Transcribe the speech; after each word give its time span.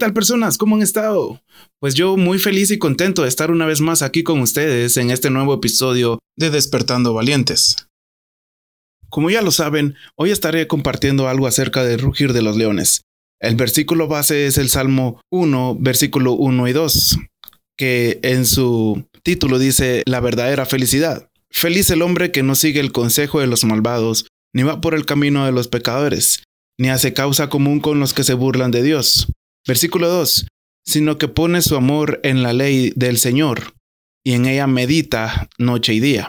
tal 0.00 0.12
personas? 0.14 0.58
¿Cómo 0.58 0.74
han 0.74 0.82
estado? 0.82 1.40
Pues 1.78 1.94
yo 1.94 2.16
muy 2.16 2.38
feliz 2.38 2.70
y 2.70 2.78
contento 2.78 3.22
de 3.22 3.28
estar 3.28 3.50
una 3.50 3.66
vez 3.66 3.80
más 3.80 4.02
aquí 4.02 4.24
con 4.24 4.40
ustedes 4.40 4.96
en 4.96 5.10
este 5.10 5.30
nuevo 5.30 5.54
episodio 5.54 6.18
de 6.36 6.50
Despertando 6.50 7.12
Valientes. 7.12 7.76
Como 9.10 9.30
ya 9.30 9.42
lo 9.42 9.50
saben, 9.50 9.94
hoy 10.16 10.30
estaré 10.30 10.66
compartiendo 10.66 11.28
algo 11.28 11.46
acerca 11.46 11.84
del 11.84 12.00
rugir 12.00 12.32
de 12.32 12.40
los 12.40 12.56
leones. 12.56 13.02
El 13.40 13.56
versículo 13.56 14.08
base 14.08 14.46
es 14.46 14.56
el 14.56 14.70
Salmo 14.70 15.20
1, 15.30 15.76
versículo 15.78 16.32
1 16.32 16.68
y 16.68 16.72
2, 16.72 17.18
que 17.76 18.20
en 18.22 18.46
su 18.46 19.04
título 19.22 19.58
dice 19.58 20.02
la 20.06 20.20
verdadera 20.20 20.64
felicidad. 20.64 21.28
Feliz 21.50 21.90
el 21.90 22.00
hombre 22.02 22.32
que 22.32 22.42
no 22.42 22.54
sigue 22.54 22.80
el 22.80 22.92
consejo 22.92 23.40
de 23.40 23.48
los 23.48 23.64
malvados, 23.64 24.28
ni 24.54 24.62
va 24.62 24.80
por 24.80 24.94
el 24.94 25.04
camino 25.04 25.44
de 25.44 25.52
los 25.52 25.68
pecadores, 25.68 26.44
ni 26.78 26.88
hace 26.88 27.12
causa 27.12 27.50
común 27.50 27.80
con 27.80 28.00
los 28.00 28.14
que 28.14 28.24
se 28.24 28.34
burlan 28.34 28.70
de 28.70 28.82
Dios 28.82 29.28
Versículo 29.66 30.08
2. 30.08 30.46
Sino 30.84 31.18
que 31.18 31.28
pone 31.28 31.62
su 31.62 31.76
amor 31.76 32.20
en 32.22 32.42
la 32.42 32.52
ley 32.52 32.92
del 32.96 33.18
Señor, 33.18 33.74
y 34.24 34.32
en 34.32 34.46
ella 34.46 34.66
medita 34.66 35.48
noche 35.58 35.94
y 35.94 36.00
día. 36.00 36.28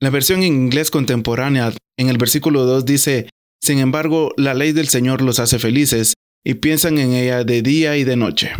La 0.00 0.10
versión 0.10 0.42
en 0.42 0.54
inglés 0.54 0.90
contemporánea 0.90 1.72
en 1.96 2.08
el 2.08 2.18
versículo 2.18 2.64
2 2.64 2.84
dice, 2.84 3.30
Sin 3.62 3.78
embargo, 3.78 4.32
la 4.36 4.54
ley 4.54 4.72
del 4.72 4.88
Señor 4.88 5.22
los 5.22 5.38
hace 5.38 5.58
felices, 5.58 6.14
y 6.44 6.54
piensan 6.54 6.98
en 6.98 7.12
ella 7.12 7.44
de 7.44 7.62
día 7.62 7.96
y 7.96 8.04
de 8.04 8.16
noche. 8.16 8.52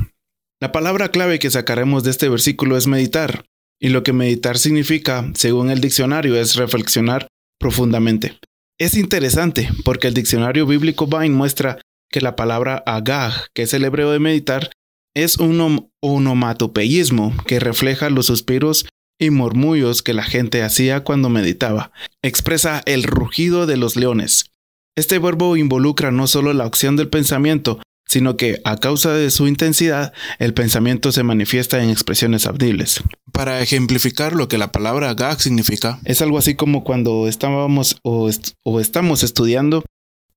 La 0.60 0.70
palabra 0.70 1.10
clave 1.10 1.40
que 1.40 1.50
sacaremos 1.50 2.04
de 2.04 2.12
este 2.12 2.28
versículo 2.28 2.76
es 2.76 2.86
meditar, 2.86 3.44
y 3.80 3.88
lo 3.88 4.04
que 4.04 4.12
meditar 4.12 4.58
significa, 4.58 5.28
según 5.34 5.70
el 5.70 5.80
diccionario, 5.80 6.36
es 6.36 6.54
reflexionar 6.54 7.26
profundamente. 7.58 8.38
Es 8.78 8.96
interesante 8.96 9.68
porque 9.84 10.06
el 10.06 10.14
diccionario 10.14 10.66
bíblico 10.66 11.08
Vine 11.08 11.30
muestra 11.30 11.80
que 12.12 12.20
la 12.20 12.36
palabra 12.36 12.84
agag, 12.86 13.48
que 13.54 13.62
es 13.62 13.74
el 13.74 13.84
hebreo 13.84 14.12
de 14.12 14.20
meditar, 14.20 14.70
es 15.16 15.38
un 15.38 15.90
onomatopeísmo 16.00 17.34
que 17.46 17.58
refleja 17.58 18.08
los 18.10 18.26
suspiros 18.26 18.86
y 19.18 19.30
murmullos 19.30 20.02
que 20.02 20.14
la 20.14 20.22
gente 20.22 20.62
hacía 20.62 21.04
cuando 21.04 21.28
meditaba. 21.28 21.92
Expresa 22.22 22.82
el 22.86 23.02
rugido 23.02 23.66
de 23.66 23.76
los 23.76 23.96
leones. 23.96 24.52
Este 24.96 25.18
verbo 25.18 25.56
involucra 25.56 26.10
no 26.10 26.26
solo 26.26 26.52
la 26.52 26.64
acción 26.64 26.96
del 26.96 27.08
pensamiento, 27.08 27.80
sino 28.06 28.36
que 28.36 28.60
a 28.64 28.76
causa 28.76 29.12
de 29.14 29.30
su 29.30 29.46
intensidad, 29.46 30.12
el 30.38 30.52
pensamiento 30.52 31.12
se 31.12 31.22
manifiesta 31.22 31.82
en 31.82 31.88
expresiones 31.88 32.46
audibles. 32.46 33.02
Para 33.32 33.62
ejemplificar 33.62 34.34
lo 34.34 34.48
que 34.48 34.58
la 34.58 34.70
palabra 34.70 35.08
agag 35.08 35.40
significa, 35.40 35.98
es 36.04 36.20
algo 36.20 36.36
así 36.36 36.54
como 36.54 36.84
cuando 36.84 37.26
estábamos 37.26 37.96
o, 38.02 38.28
o 38.64 38.80
estamos 38.80 39.22
estudiando 39.22 39.82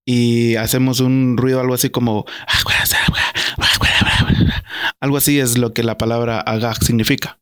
y 0.06 0.56
hacemos 0.56 1.00
un 1.00 1.36
ruido 1.38 1.60
algo 1.60 1.74
así 1.74 1.90
como 1.90 2.26
algo 5.00 5.18
así 5.18 5.40
es 5.40 5.58
lo 5.58 5.74
que 5.74 5.84
la 5.84 5.98
palabra 5.98 6.40
agag 6.40 6.84
significa. 6.84 7.40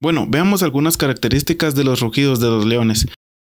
Bueno, 0.00 0.26
veamos 0.28 0.62
algunas 0.62 0.96
características 0.96 1.74
de 1.74 1.84
los 1.84 2.00
rugidos 2.00 2.40
de 2.40 2.48
los 2.48 2.64
leones. 2.64 3.06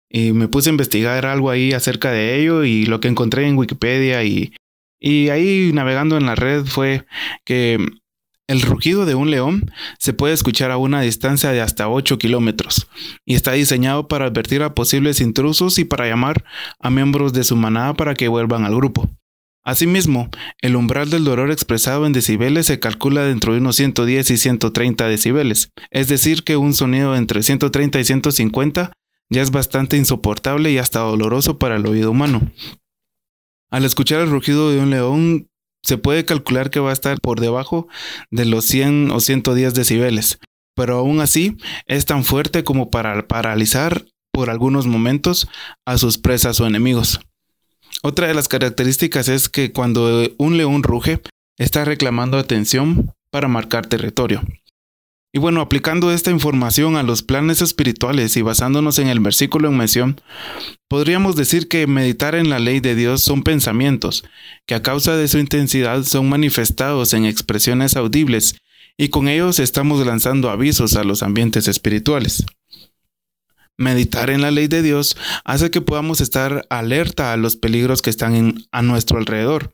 Y 0.08 0.32
me 0.32 0.46
puse 0.46 0.70
a 0.70 0.72
investigar 0.72 1.26
algo 1.26 1.50
ahí 1.50 1.72
acerca 1.72 2.12
de 2.12 2.40
ello 2.40 2.62
y 2.62 2.86
lo 2.86 3.00
que 3.00 3.08
encontré 3.08 3.48
en 3.48 3.58
Wikipedia 3.58 4.22
y, 4.22 4.54
y 5.00 5.30
ahí 5.30 5.72
navegando 5.74 6.16
en 6.16 6.26
la 6.26 6.36
red 6.36 6.64
fue 6.64 7.04
que 7.44 7.84
el 8.48 8.62
rugido 8.62 9.06
de 9.06 9.14
un 9.14 9.30
león 9.30 9.70
se 9.98 10.12
puede 10.12 10.34
escuchar 10.34 10.70
a 10.70 10.76
una 10.76 11.00
distancia 11.00 11.50
de 11.50 11.60
hasta 11.60 11.88
8 11.88 12.18
kilómetros 12.18 12.86
y 13.24 13.34
está 13.34 13.52
diseñado 13.52 14.08
para 14.08 14.26
advertir 14.26 14.62
a 14.62 14.74
posibles 14.74 15.20
intrusos 15.20 15.78
y 15.78 15.84
para 15.84 16.06
llamar 16.06 16.44
a 16.78 16.90
miembros 16.90 17.32
de 17.32 17.44
su 17.44 17.56
manada 17.56 17.94
para 17.94 18.14
que 18.14 18.28
vuelvan 18.28 18.64
al 18.64 18.76
grupo. 18.76 19.08
Asimismo, 19.64 20.30
el 20.62 20.76
umbral 20.76 21.10
del 21.10 21.24
dolor 21.24 21.50
expresado 21.50 22.06
en 22.06 22.12
decibeles 22.12 22.66
se 22.66 22.78
calcula 22.78 23.24
dentro 23.24 23.52
de 23.52 23.58
unos 23.58 23.74
110 23.74 24.30
y 24.30 24.36
130 24.36 25.08
decibeles, 25.08 25.72
es 25.90 26.06
decir, 26.06 26.44
que 26.44 26.56
un 26.56 26.72
sonido 26.72 27.16
entre 27.16 27.42
130 27.42 27.98
y 27.98 28.04
150 28.04 28.92
ya 29.28 29.42
es 29.42 29.50
bastante 29.50 29.96
insoportable 29.96 30.70
y 30.70 30.78
hasta 30.78 31.00
doloroso 31.00 31.58
para 31.58 31.76
el 31.76 31.86
oído 31.86 32.12
humano. 32.12 32.48
Al 33.68 33.84
escuchar 33.84 34.20
el 34.20 34.30
rugido 34.30 34.70
de 34.70 34.78
un 34.78 34.90
león, 34.90 35.48
se 35.86 35.98
puede 35.98 36.24
calcular 36.24 36.70
que 36.70 36.80
va 36.80 36.90
a 36.90 36.92
estar 36.92 37.20
por 37.20 37.40
debajo 37.40 37.86
de 38.30 38.44
los 38.44 38.64
100 38.64 39.12
o 39.12 39.20
110 39.20 39.72
decibeles, 39.72 40.38
pero 40.74 40.98
aún 40.98 41.20
así 41.20 41.56
es 41.86 42.06
tan 42.06 42.24
fuerte 42.24 42.64
como 42.64 42.90
para 42.90 43.28
paralizar 43.28 44.04
por 44.32 44.50
algunos 44.50 44.86
momentos 44.86 45.48
a 45.84 45.96
sus 45.96 46.18
presas 46.18 46.58
o 46.60 46.66
enemigos. 46.66 47.20
Otra 48.02 48.26
de 48.26 48.34
las 48.34 48.48
características 48.48 49.28
es 49.28 49.48
que 49.48 49.72
cuando 49.72 50.28
un 50.38 50.56
león 50.56 50.82
ruge, 50.82 51.20
está 51.56 51.84
reclamando 51.84 52.36
atención 52.36 53.14
para 53.30 53.46
marcar 53.46 53.86
territorio. 53.86 54.42
Y 55.36 55.38
bueno, 55.38 55.60
aplicando 55.60 56.10
esta 56.12 56.30
información 56.30 56.96
a 56.96 57.02
los 57.02 57.22
planes 57.22 57.60
espirituales 57.60 58.38
y 58.38 58.40
basándonos 58.40 58.98
en 58.98 59.08
el 59.08 59.20
versículo 59.20 59.68
en 59.68 59.76
mención, 59.76 60.18
podríamos 60.88 61.36
decir 61.36 61.68
que 61.68 61.86
meditar 61.86 62.34
en 62.34 62.48
la 62.48 62.58
ley 62.58 62.80
de 62.80 62.94
Dios 62.94 63.20
son 63.20 63.42
pensamientos, 63.42 64.24
que 64.64 64.74
a 64.74 64.80
causa 64.80 65.14
de 65.14 65.28
su 65.28 65.36
intensidad 65.36 66.04
son 66.04 66.30
manifestados 66.30 67.12
en 67.12 67.26
expresiones 67.26 67.96
audibles, 67.96 68.56
y 68.96 69.10
con 69.10 69.28
ellos 69.28 69.58
estamos 69.58 70.06
lanzando 70.06 70.48
avisos 70.48 70.96
a 70.96 71.04
los 71.04 71.22
ambientes 71.22 71.68
espirituales. 71.68 72.46
Meditar 73.76 74.30
en 74.30 74.40
la 74.40 74.50
ley 74.50 74.68
de 74.68 74.80
Dios 74.80 75.18
hace 75.44 75.70
que 75.70 75.82
podamos 75.82 76.22
estar 76.22 76.64
alerta 76.70 77.34
a 77.34 77.36
los 77.36 77.56
peligros 77.56 78.00
que 78.00 78.08
están 78.08 78.54
a 78.72 78.80
nuestro 78.80 79.18
alrededor 79.18 79.70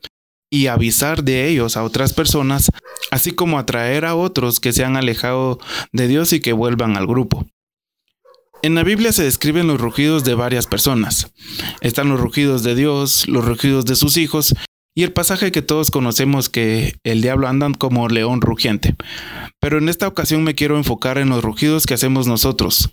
y 0.53 0.67
avisar 0.67 1.23
de 1.23 1.49
ellos 1.49 1.77
a 1.77 1.83
otras 1.83 2.13
personas, 2.13 2.69
así 3.09 3.31
como 3.31 3.57
atraer 3.57 4.05
a 4.05 4.13
otros 4.13 4.59
que 4.59 4.71
se 4.71 4.85
han 4.85 4.95
alejado 4.95 5.57
de 5.91 6.07
Dios 6.07 6.31
y 6.31 6.41
que 6.41 6.53
vuelvan 6.53 6.95
al 6.95 7.07
grupo. 7.07 7.47
En 8.61 8.75
la 8.75 8.83
Biblia 8.83 9.11
se 9.13 9.23
describen 9.23 9.65
los 9.65 9.81
rugidos 9.81 10.23
de 10.23 10.35
varias 10.35 10.67
personas. 10.67 11.33
Están 11.81 12.09
los 12.09 12.19
rugidos 12.19 12.61
de 12.61 12.75
Dios, 12.75 13.27
los 13.27 13.43
rugidos 13.43 13.85
de 13.85 13.95
sus 13.95 14.15
hijos 14.15 14.53
y 14.93 15.01
el 15.01 15.11
pasaje 15.11 15.51
que 15.51 15.63
todos 15.63 15.89
conocemos 15.89 16.49
que 16.49 16.97
el 17.03 17.23
diablo 17.23 17.47
anda 17.47 17.71
como 17.79 18.07
león 18.07 18.39
rugiente. 18.39 18.95
Pero 19.59 19.79
en 19.79 19.89
esta 19.89 20.07
ocasión 20.07 20.43
me 20.43 20.53
quiero 20.53 20.77
enfocar 20.77 21.17
en 21.17 21.29
los 21.29 21.43
rugidos 21.43 21.87
que 21.87 21.95
hacemos 21.95 22.27
nosotros, 22.27 22.91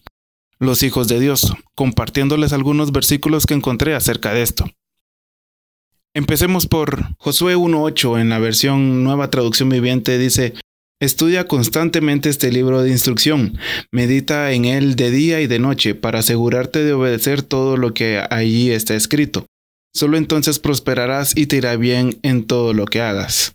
los 0.59 0.83
hijos 0.83 1.09
de 1.09 1.21
Dios, 1.21 1.53
compartiéndoles 1.75 2.55
algunos 2.55 2.91
versículos 2.91 3.45
que 3.45 3.53
encontré 3.53 3.95
acerca 3.95 4.33
de 4.33 4.41
esto. 4.41 4.65
Empecemos 6.13 6.67
por 6.67 7.17
Josué 7.19 7.57
1.8 7.57 8.21
en 8.21 8.31
la 8.31 8.41
versión 8.41 9.05
nueva 9.05 9.31
traducción 9.31 9.69
viviente 9.69 10.19
dice, 10.19 10.55
Estudia 10.99 11.47
constantemente 11.47 12.29
este 12.29 12.51
libro 12.51 12.83
de 12.83 12.91
instrucción, 12.91 13.57
medita 13.93 14.51
en 14.51 14.65
él 14.65 14.97
de 14.97 15.13
día 15.13 15.41
y 15.41 15.47
de 15.47 15.61
noche 15.61 15.95
para 15.95 16.19
asegurarte 16.19 16.85
de 16.85 16.93
obedecer 16.93 17.43
todo 17.43 17.77
lo 17.77 17.95
que 17.95 18.23
allí 18.29 18.73
está 18.73 18.97
escrito. 18.97 19.47
Solo 19.95 20.19
entonces 20.19 20.59
prosperarás 20.59 21.37
y 21.37 21.47
te 21.47 21.57
irá 21.57 21.77
bien 21.77 22.19
en 22.23 22.45
todo 22.45 22.75
lo 22.75 22.87
que 22.87 23.01
hagas. 23.01 23.55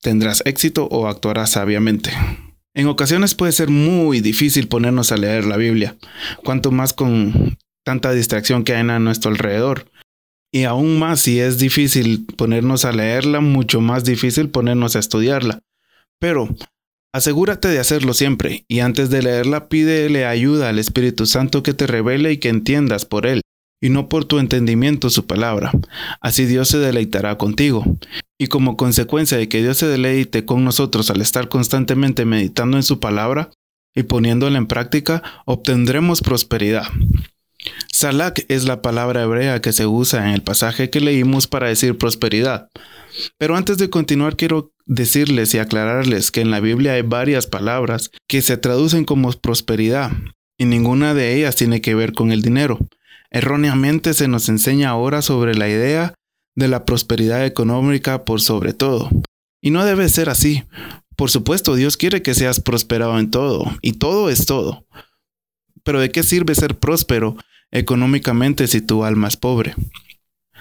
Tendrás 0.00 0.42
éxito 0.44 0.88
o 0.90 1.06
actuarás 1.06 1.52
sabiamente. 1.52 2.10
En 2.74 2.88
ocasiones 2.88 3.36
puede 3.36 3.52
ser 3.52 3.70
muy 3.70 4.20
difícil 4.20 4.66
ponernos 4.66 5.12
a 5.12 5.16
leer 5.16 5.44
la 5.44 5.56
Biblia, 5.56 5.96
cuanto 6.42 6.72
más 6.72 6.92
con 6.92 7.56
tanta 7.84 8.12
distracción 8.12 8.64
que 8.64 8.74
hay 8.74 8.80
a 8.80 8.98
nuestro 8.98 9.30
alrededor. 9.30 9.91
Y 10.52 10.64
aún 10.64 10.98
más 10.98 11.20
si 11.20 11.40
es 11.40 11.58
difícil 11.58 12.26
ponernos 12.36 12.84
a 12.84 12.92
leerla, 12.92 13.40
mucho 13.40 13.80
más 13.80 14.04
difícil 14.04 14.50
ponernos 14.50 14.94
a 14.94 14.98
estudiarla. 14.98 15.60
Pero 16.20 16.48
asegúrate 17.14 17.68
de 17.68 17.78
hacerlo 17.78 18.12
siempre 18.12 18.64
y 18.68 18.80
antes 18.80 19.08
de 19.10 19.22
leerla 19.22 19.68
pídele 19.68 20.26
ayuda 20.26 20.68
al 20.68 20.78
Espíritu 20.78 21.26
Santo 21.26 21.62
que 21.62 21.74
te 21.74 21.86
revele 21.86 22.32
y 22.32 22.36
que 22.36 22.50
entiendas 22.50 23.06
por 23.06 23.26
él 23.26 23.40
y 23.82 23.88
no 23.88 24.08
por 24.08 24.24
tu 24.24 24.38
entendimiento 24.38 25.10
su 25.10 25.26
palabra. 25.26 25.72
Así 26.20 26.46
Dios 26.46 26.68
se 26.68 26.78
deleitará 26.78 27.36
contigo. 27.36 27.84
Y 28.38 28.46
como 28.46 28.76
consecuencia 28.76 29.36
de 29.36 29.48
que 29.48 29.62
Dios 29.62 29.78
se 29.78 29.86
deleite 29.86 30.44
con 30.44 30.64
nosotros 30.64 31.10
al 31.10 31.20
estar 31.20 31.48
constantemente 31.48 32.24
meditando 32.24 32.76
en 32.76 32.82
su 32.82 33.00
palabra 33.00 33.50
y 33.94 34.04
poniéndola 34.04 34.56
en 34.58 34.66
práctica, 34.66 35.22
obtendremos 35.44 36.20
prosperidad. 36.20 36.84
Salak 37.92 38.44
es 38.48 38.64
la 38.64 38.82
palabra 38.82 39.22
hebrea 39.22 39.60
que 39.60 39.72
se 39.72 39.86
usa 39.86 40.26
en 40.26 40.34
el 40.34 40.42
pasaje 40.42 40.90
que 40.90 41.00
leímos 41.00 41.46
para 41.46 41.68
decir 41.68 41.98
prosperidad. 41.98 42.68
Pero 43.38 43.56
antes 43.56 43.78
de 43.78 43.90
continuar 43.90 44.36
quiero 44.36 44.72
decirles 44.86 45.54
y 45.54 45.58
aclararles 45.58 46.30
que 46.30 46.40
en 46.40 46.50
la 46.50 46.60
Biblia 46.60 46.94
hay 46.94 47.02
varias 47.02 47.46
palabras 47.46 48.10
que 48.28 48.42
se 48.42 48.56
traducen 48.56 49.04
como 49.04 49.30
prosperidad 49.32 50.10
y 50.58 50.64
ninguna 50.64 51.14
de 51.14 51.36
ellas 51.36 51.56
tiene 51.56 51.80
que 51.80 51.94
ver 51.94 52.12
con 52.12 52.32
el 52.32 52.42
dinero. 52.42 52.78
Erróneamente 53.30 54.14
se 54.14 54.28
nos 54.28 54.48
enseña 54.48 54.90
ahora 54.90 55.22
sobre 55.22 55.54
la 55.54 55.68
idea 55.68 56.14
de 56.54 56.68
la 56.68 56.84
prosperidad 56.84 57.46
económica 57.46 58.24
por 58.24 58.40
sobre 58.40 58.74
todo. 58.74 59.08
Y 59.62 59.70
no 59.70 59.84
debe 59.84 60.08
ser 60.08 60.28
así. 60.28 60.64
Por 61.16 61.30
supuesto, 61.30 61.74
Dios 61.74 61.96
quiere 61.96 62.22
que 62.22 62.34
seas 62.34 62.60
prosperado 62.60 63.18
en 63.18 63.30
todo, 63.30 63.64
y 63.80 63.92
todo 63.92 64.28
es 64.28 64.46
todo. 64.46 64.86
pero 65.84 65.98
¿de 65.98 66.10
qué 66.10 66.22
sirve 66.22 66.54
ser 66.54 66.78
próspero 66.78 67.36
económicamente 67.72 68.68
si 68.68 68.80
tu 68.80 69.04
alma 69.04 69.28
es 69.28 69.36
pobre? 69.36 69.74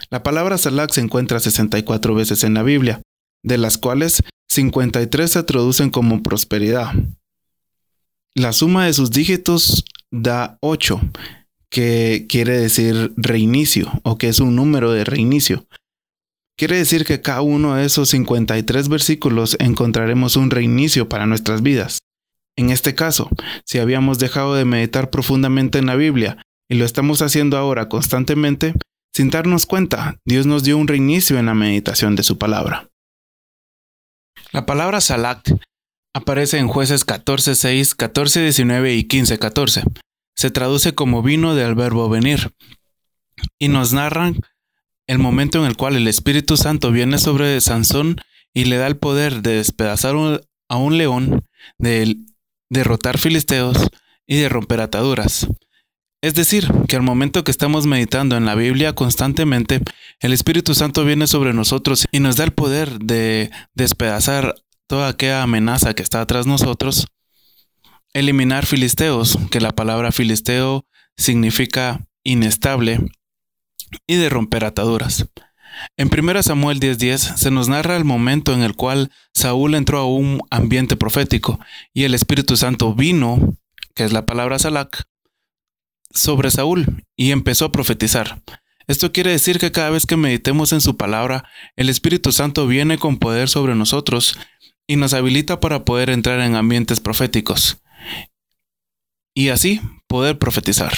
La 0.10 0.24
palabra 0.24 0.58
salak 0.58 0.92
se 0.92 1.02
encuentra 1.02 1.40
64 1.40 2.16
veces 2.16 2.44
en 2.44 2.56
la 2.56 2.64
Biblia, 2.64 3.02
de 3.44 3.58
las 3.58 3.78
cuales 3.78 4.24
53 4.50 5.32
se 5.32 5.44
traducen 5.44 5.90
como 5.90 6.24
prosperidad. 6.24 6.94
La 8.34 8.54
suma 8.54 8.86
de 8.86 8.94
sus 8.94 9.12
dígitos 9.12 9.86
da 10.10 10.58
8, 10.62 11.00
que 11.70 12.26
quiere 12.28 12.58
decir 12.58 13.14
reinicio 13.16 13.92
o 14.04 14.18
que 14.18 14.28
es 14.28 14.40
un 14.40 14.56
número 14.56 14.92
de 14.92 15.06
reinicio. 15.06 15.66
Quiere 16.58 16.78
decir 16.78 17.06
que 17.06 17.22
cada 17.22 17.42
uno 17.42 17.76
de 17.76 17.86
esos 17.86 18.10
53 18.10 18.90
versículos 18.90 19.56
encontraremos 19.60 20.36
un 20.36 20.52
reinicio 20.52 21.10
para 21.10 21.26
nuestras 21.26 21.62
vidas. 21.62 22.00
En 22.58 22.70
este 22.70 22.94
caso, 22.94 23.30
si 23.66 23.80
habíamos 23.80 24.20
dejado 24.20 24.54
de 24.54 24.66
meditar 24.66 25.10
profundamente 25.10 25.80
en 25.80 25.86
la 25.88 25.96
Biblia 25.96 26.38
y 26.72 26.76
lo 26.76 26.86
estamos 26.86 27.22
haciendo 27.22 27.58
ahora 27.58 27.90
constantemente, 27.90 28.74
sin 29.14 29.30
darnos 29.30 29.66
cuenta, 29.66 30.22
Dios 30.24 30.46
nos 30.46 30.64
dio 30.64 30.78
un 30.78 30.88
reinicio 30.88 31.38
en 31.38 31.48
la 31.48 31.54
meditación 31.54 32.16
de 32.16 32.24
su 32.24 32.38
palabra. 32.38 32.90
La 34.54 34.66
palabra 34.66 35.02
Salak 35.02 35.54
aparece 36.14 36.60
en 36.60 36.70
jueces 36.70 37.06
14.6, 37.06 37.98
14.19 37.98 38.98
y 38.98 39.06
15.14. 39.06 39.84
Se 40.34 40.50
traduce 40.50 40.96
como 40.96 41.22
vino 41.22 41.56
del 41.56 41.76
verbo 41.76 42.08
venir 42.08 42.54
y 43.60 43.68
nos 43.68 43.92
narran 43.92 44.38
el 45.08 45.20
momento 45.20 45.60
en 45.60 45.66
el 45.66 45.76
cual 45.76 45.98
el 45.98 46.08
Espíritu 46.08 46.56
Santo 46.56 46.94
viene 46.94 47.18
sobre 47.18 47.60
Sansón 47.60 48.16
y 48.54 48.64
le 48.64 48.78
da 48.78 48.88
el 48.88 48.96
poder 48.96 49.42
de 49.42 49.58
despedazar 49.58 50.16
a 50.70 50.78
un 50.78 50.98
león, 50.98 51.46
de 51.78 52.16
derrotar 52.70 53.18
filisteos 53.18 53.90
y 54.26 54.38
de 54.38 54.48
romper 54.48 54.80
ataduras. 54.80 55.50
Es 56.22 56.36
decir, 56.36 56.72
que 56.88 56.96
al 56.96 57.02
momento 57.02 57.44
que 57.44 57.50
estamos 57.50 57.88
meditando 57.88 58.38
en 58.38 58.46
la 58.46 58.54
Biblia 58.54 58.94
constantemente, 58.94 59.82
el 60.20 60.34
Espíritu 60.34 60.76
Santo 60.76 61.04
viene 61.04 61.26
sobre 61.26 61.52
nosotros 61.52 62.08
y 62.12 62.20
nos 62.20 62.36
da 62.36 62.44
el 62.44 62.54
poder 62.54 63.00
de 63.00 63.50
despedazar 63.74 64.54
toda 64.86 65.08
aquella 65.10 65.42
amenaza 65.42 65.96
que 65.96 66.04
está 66.04 66.24
tras 66.28 66.46
nosotros, 66.46 67.08
eliminar 68.14 68.68
filisteos, 68.68 69.40
que 69.50 69.62
la 69.62 69.72
palabra 69.72 70.12
filisteo 70.12 70.86
significa 71.18 72.06
inestable, 72.24 73.00
y 74.08 74.16
de 74.16 74.30
romper 74.30 74.66
ataduras. 74.66 75.28
En 75.98 76.10
1 76.10 76.44
Samuel 76.44 76.80
10:10 76.80 77.38
se 77.38 77.52
nos 77.52 77.70
narra 77.70 77.98
el 77.98 78.06
momento 78.06 78.54
en 78.54 78.62
el 78.62 78.76
cual 78.76 79.12
Saúl 79.34 79.76
entró 79.76 80.00
a 80.00 80.06
un 80.06 80.42
ambiente 80.52 80.96
profético 80.96 81.60
y 81.94 82.04
el 82.04 82.14
Espíritu 82.14 82.58
Santo 82.58 82.94
vino, 82.94 83.58
que 83.96 84.04
es 84.04 84.12
la 84.12 84.26
palabra 84.26 84.60
salak, 84.60 85.04
sobre 86.14 86.52
Saúl 86.52 87.06
y 87.16 87.32
empezó 87.32 87.66
a 87.66 87.72
profetizar. 87.72 88.42
Esto 88.88 89.12
quiere 89.12 89.32
decir 89.32 89.60
que 89.60 89.72
cada 89.72 89.90
vez 89.90 90.06
que 90.06 90.18
meditemos 90.18 90.74
en 90.74 90.82
su 90.82 90.98
palabra, 90.98 91.46
el 91.76 91.90
Espíritu 91.90 92.32
Santo 92.32 92.68
viene 92.68 92.98
con 92.98 93.18
poder 93.18 93.48
sobre 93.48 93.76
nosotros 93.76 94.38
y 94.88 94.96
nos 94.96 95.14
habilita 95.14 95.60
para 95.60 95.86
poder 95.86 96.10
entrar 96.10 96.40
en 96.42 96.56
ambientes 96.56 97.00
proféticos 97.00 97.78
y 99.34 99.50
así 99.50 99.82
poder 100.08 100.38
profetizar. 100.38 100.92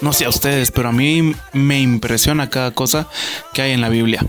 No 0.00 0.12
sé 0.12 0.26
a 0.26 0.28
ustedes, 0.28 0.70
pero 0.70 0.90
a 0.90 0.92
mí 0.92 1.34
me 1.52 1.80
impresiona 1.80 2.50
cada 2.50 2.70
cosa 2.70 3.08
que 3.54 3.62
hay 3.62 3.72
en 3.72 3.80
la 3.80 3.88
Biblia. 3.88 4.24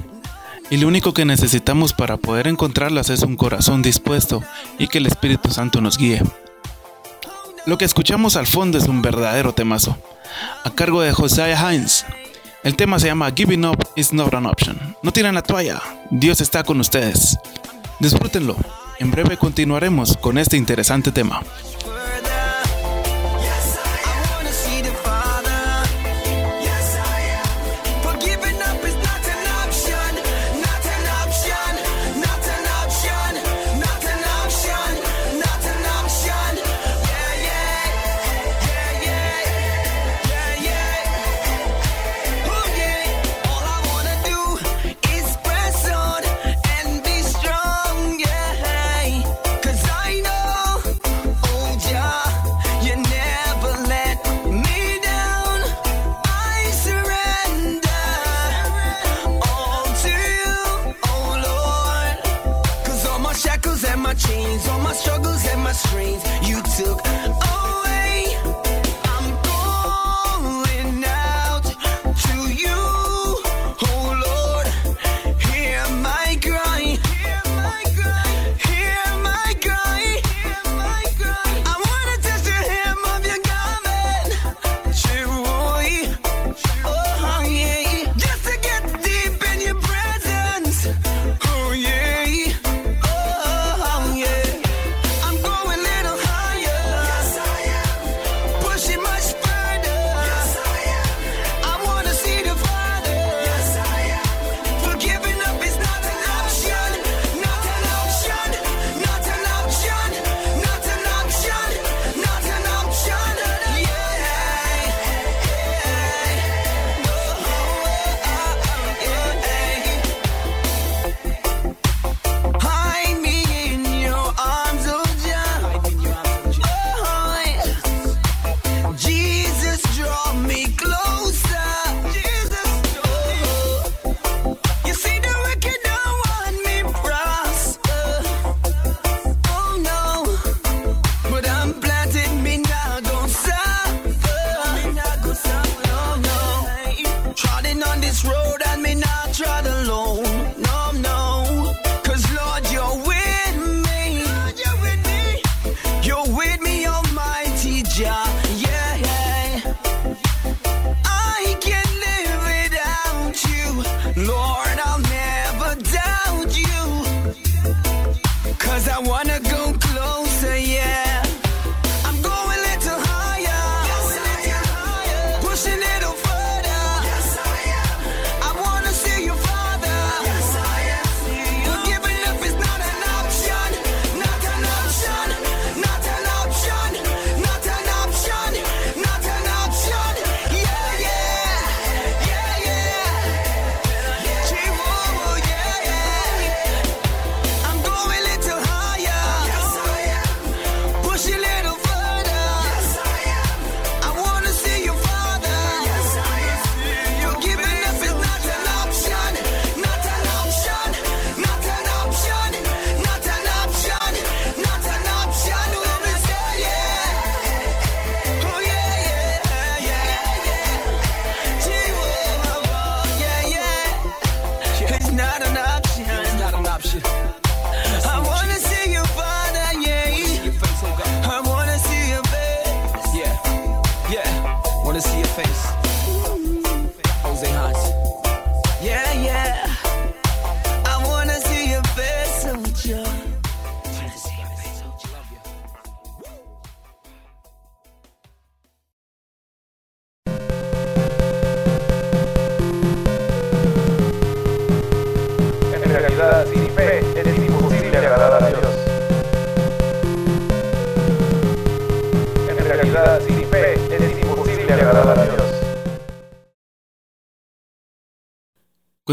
Y 0.69 0.77
lo 0.77 0.87
único 0.87 1.13
que 1.13 1.25
necesitamos 1.25 1.93
para 1.93 2.17
poder 2.17 2.47
encontrarlas 2.47 3.09
es 3.09 3.21
un 3.21 3.35
corazón 3.35 3.81
dispuesto 3.81 4.43
y 4.79 4.87
que 4.87 4.97
el 4.97 5.05
Espíritu 5.05 5.51
Santo 5.51 5.81
nos 5.81 5.97
guíe. 5.97 6.21
Lo 7.67 7.77
que 7.77 7.83
escuchamos 7.83 8.37
al 8.37 8.47
fondo 8.47 8.77
es 8.77 8.87
un 8.87 9.01
verdadero 9.01 9.53
temazo, 9.53 9.97
a 10.63 10.69
cargo 10.69 11.01
de 11.01 11.11
Josiah 11.11 11.73
Hines. 11.73 12.05
El 12.63 12.77
tema 12.77 12.97
se 12.97 13.07
llama 13.07 13.29
Giving 13.35 13.65
Up 13.65 13.89
is 13.97 14.13
not 14.13 14.33
an 14.33 14.45
option. 14.45 14.79
No 15.03 15.11
tiren 15.11 15.35
la 15.35 15.43
toalla, 15.43 15.81
Dios 16.09 16.39
está 16.39 16.63
con 16.63 16.79
ustedes. 16.79 17.37
Disfrútenlo. 17.99 18.55
En 18.99 19.11
breve 19.11 19.35
continuaremos 19.35 20.15
con 20.15 20.37
este 20.37 20.55
interesante 20.55 21.11
tema. 21.11 21.41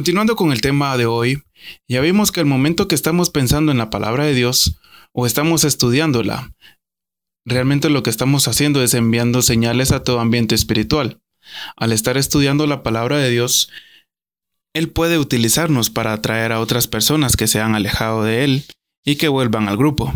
Continuando 0.05 0.37
con 0.37 0.53
el 0.53 0.61
tema 0.61 0.99
de 0.99 1.07
hoy, 1.07 1.43
ya 1.89 2.03
vimos 2.03 2.31
que 2.31 2.41
el 2.41 2.47
momento 2.47 2.89
que 2.89 2.95
estamos 2.95 3.31
pensando 3.31 3.73
en 3.73 3.79
la 3.79 3.89
palabra 3.89 4.27
de 4.27 4.35
Dios 4.35 4.79
o 5.13 5.25
estamos 5.25 5.65
estudiándola, 5.65 6.53
realmente 7.47 7.89
lo 7.89 8.03
que 8.03 8.11
estamos 8.11 8.47
haciendo 8.47 8.83
es 8.83 8.93
enviando 8.93 9.41
señales 9.41 9.93
a 9.93 10.05
todo 10.05 10.21
ambiente 10.21 10.55
espiritual. 10.55 11.23
Al 11.75 11.91
estar 11.91 12.19
estudiando 12.19 12.67
la 12.67 12.83
palabra 12.83 13.17
de 13.17 13.31
Dios, 13.31 13.71
Él 14.75 14.91
puede 14.91 15.19
utilizarnos 15.19 15.89
para 15.89 16.13
atraer 16.13 16.53
a 16.53 16.61
otras 16.61 16.87
personas 16.87 17.35
que 17.35 17.47
se 17.47 17.61
han 17.61 17.75
alejado 17.75 18.25
de 18.25 18.45
Él 18.45 18.65
y 19.07 19.17
que 19.17 19.29
vuelvan 19.29 19.71
al 19.71 19.79
grupo. 19.79 20.13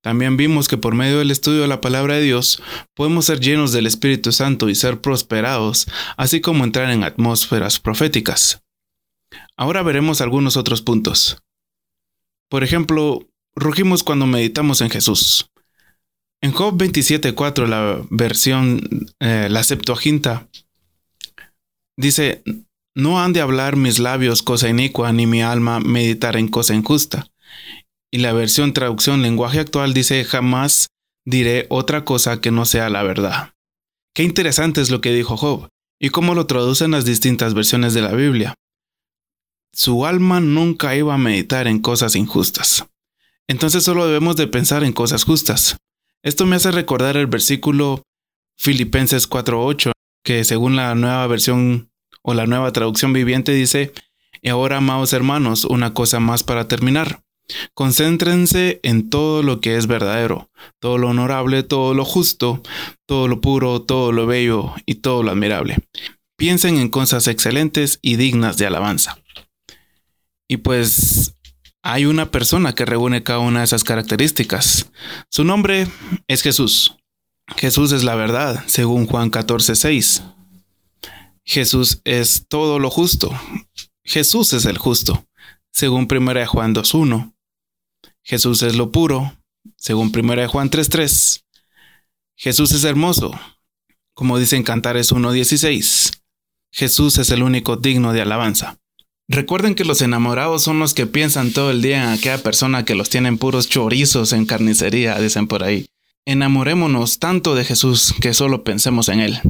También 0.00 0.36
vimos 0.36 0.66
que 0.66 0.76
por 0.76 0.96
medio 0.96 1.18
del 1.18 1.30
estudio 1.30 1.60
de 1.60 1.68
la 1.68 1.80
palabra 1.80 2.16
de 2.16 2.22
Dios 2.22 2.60
podemos 2.96 3.26
ser 3.26 3.38
llenos 3.38 3.70
del 3.70 3.86
Espíritu 3.86 4.32
Santo 4.32 4.68
y 4.68 4.74
ser 4.74 5.00
prosperados, 5.00 5.86
así 6.16 6.40
como 6.40 6.64
entrar 6.64 6.90
en 6.90 7.04
atmósferas 7.04 7.78
proféticas. 7.78 8.64
Ahora 9.60 9.82
veremos 9.82 10.22
algunos 10.22 10.56
otros 10.56 10.80
puntos. 10.80 11.42
Por 12.48 12.64
ejemplo, 12.64 13.28
rugimos 13.54 14.02
cuando 14.02 14.24
meditamos 14.24 14.80
en 14.80 14.88
Jesús. 14.88 15.50
En 16.40 16.52
Job 16.52 16.78
27.4, 16.78 17.66
la 17.66 18.00
versión, 18.08 18.80
eh, 19.20 19.48
la 19.50 19.62
Septuaginta, 19.62 20.48
dice, 21.98 22.42
no 22.94 23.20
han 23.20 23.34
de 23.34 23.42
hablar 23.42 23.76
mis 23.76 23.98
labios 23.98 24.42
cosa 24.42 24.70
inicua, 24.70 25.12
ni 25.12 25.26
mi 25.26 25.42
alma 25.42 25.78
meditar 25.78 26.38
en 26.38 26.48
cosa 26.48 26.74
injusta. 26.74 27.26
Y 28.10 28.20
la 28.20 28.32
versión 28.32 28.72
traducción 28.72 29.20
lenguaje 29.20 29.60
actual 29.60 29.92
dice, 29.92 30.24
jamás 30.24 30.88
diré 31.26 31.66
otra 31.68 32.06
cosa 32.06 32.40
que 32.40 32.50
no 32.50 32.64
sea 32.64 32.88
la 32.88 33.02
verdad. 33.02 33.52
Qué 34.14 34.22
interesante 34.22 34.80
es 34.80 34.88
lo 34.88 35.02
que 35.02 35.12
dijo 35.12 35.36
Job, 35.36 35.68
y 36.00 36.08
cómo 36.08 36.34
lo 36.34 36.46
traducen 36.46 36.92
las 36.92 37.04
distintas 37.04 37.52
versiones 37.52 37.92
de 37.92 38.00
la 38.00 38.12
Biblia 38.12 38.54
su 39.72 40.06
alma 40.06 40.40
nunca 40.40 40.96
iba 40.96 41.14
a 41.14 41.18
meditar 41.18 41.66
en 41.66 41.78
cosas 41.78 42.16
injustas. 42.16 42.86
Entonces 43.46 43.84
solo 43.84 44.06
debemos 44.06 44.36
de 44.36 44.46
pensar 44.46 44.84
en 44.84 44.92
cosas 44.92 45.24
justas. 45.24 45.76
Esto 46.22 46.46
me 46.46 46.56
hace 46.56 46.70
recordar 46.70 47.16
el 47.16 47.26
versículo 47.26 48.02
Filipenses 48.56 49.28
4.8, 49.28 49.92
que 50.22 50.44
según 50.44 50.76
la 50.76 50.94
nueva 50.94 51.26
versión 51.26 51.90
o 52.22 52.34
la 52.34 52.46
nueva 52.46 52.72
traducción 52.72 53.12
viviente 53.12 53.52
dice, 53.52 53.92
y 54.42 54.48
ahora, 54.48 54.78
amados 54.78 55.12
hermanos, 55.12 55.64
una 55.64 55.94
cosa 55.94 56.20
más 56.20 56.42
para 56.42 56.68
terminar. 56.68 57.22
Concéntrense 57.74 58.80
en 58.82 59.10
todo 59.10 59.42
lo 59.42 59.60
que 59.60 59.76
es 59.76 59.86
verdadero, 59.86 60.50
todo 60.78 60.98
lo 60.98 61.08
honorable, 61.08 61.62
todo 61.62 61.94
lo 61.94 62.04
justo, 62.04 62.62
todo 63.06 63.28
lo 63.28 63.40
puro, 63.40 63.82
todo 63.82 64.12
lo 64.12 64.26
bello 64.26 64.74
y 64.86 64.96
todo 64.96 65.22
lo 65.22 65.30
admirable. 65.30 65.78
Piensen 66.36 66.78
en 66.78 66.88
cosas 66.88 67.26
excelentes 67.26 67.98
y 68.02 68.16
dignas 68.16 68.56
de 68.56 68.66
alabanza. 68.66 69.18
Y 70.50 70.56
pues 70.56 71.36
hay 71.80 72.06
una 72.06 72.32
persona 72.32 72.74
que 72.74 72.84
reúne 72.84 73.22
cada 73.22 73.38
una 73.38 73.60
de 73.60 73.66
esas 73.66 73.84
características. 73.84 74.90
Su 75.28 75.44
nombre 75.44 75.86
es 76.26 76.42
Jesús. 76.42 76.96
Jesús 77.56 77.92
es 77.92 78.02
la 78.02 78.16
verdad, 78.16 78.64
según 78.66 79.06
Juan 79.06 79.30
14, 79.30 79.76
6. 79.76 80.24
Jesús 81.44 82.00
es 82.02 82.46
todo 82.48 82.80
lo 82.80 82.90
justo. 82.90 83.30
Jesús 84.02 84.52
es 84.52 84.64
el 84.64 84.76
justo, 84.76 85.24
según 85.70 86.08
1 86.10 86.46
Juan 86.48 86.74
2.1. 86.74 87.32
Jesús 88.24 88.62
es 88.62 88.74
lo 88.74 88.90
puro, 88.90 89.38
según 89.76 90.10
1 90.12 90.48
Juan 90.48 90.68
3.3. 90.68 91.44
Jesús 92.34 92.72
es 92.72 92.82
hermoso, 92.82 93.38
como 94.14 94.36
dicen 94.36 94.64
Cantares 94.64 95.12
1.16. 95.12 96.10
Jesús 96.72 97.18
es 97.18 97.30
el 97.30 97.44
único 97.44 97.76
digno 97.76 98.12
de 98.12 98.22
alabanza. 98.22 98.79
Recuerden 99.32 99.76
que 99.76 99.84
los 99.84 100.02
enamorados 100.02 100.64
son 100.64 100.80
los 100.80 100.92
que 100.92 101.06
piensan 101.06 101.52
todo 101.52 101.70
el 101.70 101.82
día 101.82 102.02
en 102.02 102.08
aquella 102.08 102.42
persona 102.42 102.84
que 102.84 102.96
los 102.96 103.10
tienen 103.10 103.38
puros 103.38 103.68
chorizos 103.68 104.32
en 104.32 104.44
carnicería, 104.44 105.20
dicen 105.20 105.46
por 105.46 105.62
ahí. 105.62 105.88
Enamorémonos 106.24 107.20
tanto 107.20 107.54
de 107.54 107.64
Jesús 107.64 108.12
que 108.20 108.34
solo 108.34 108.64
pensemos 108.64 109.08
en 109.08 109.20
Él. 109.20 109.40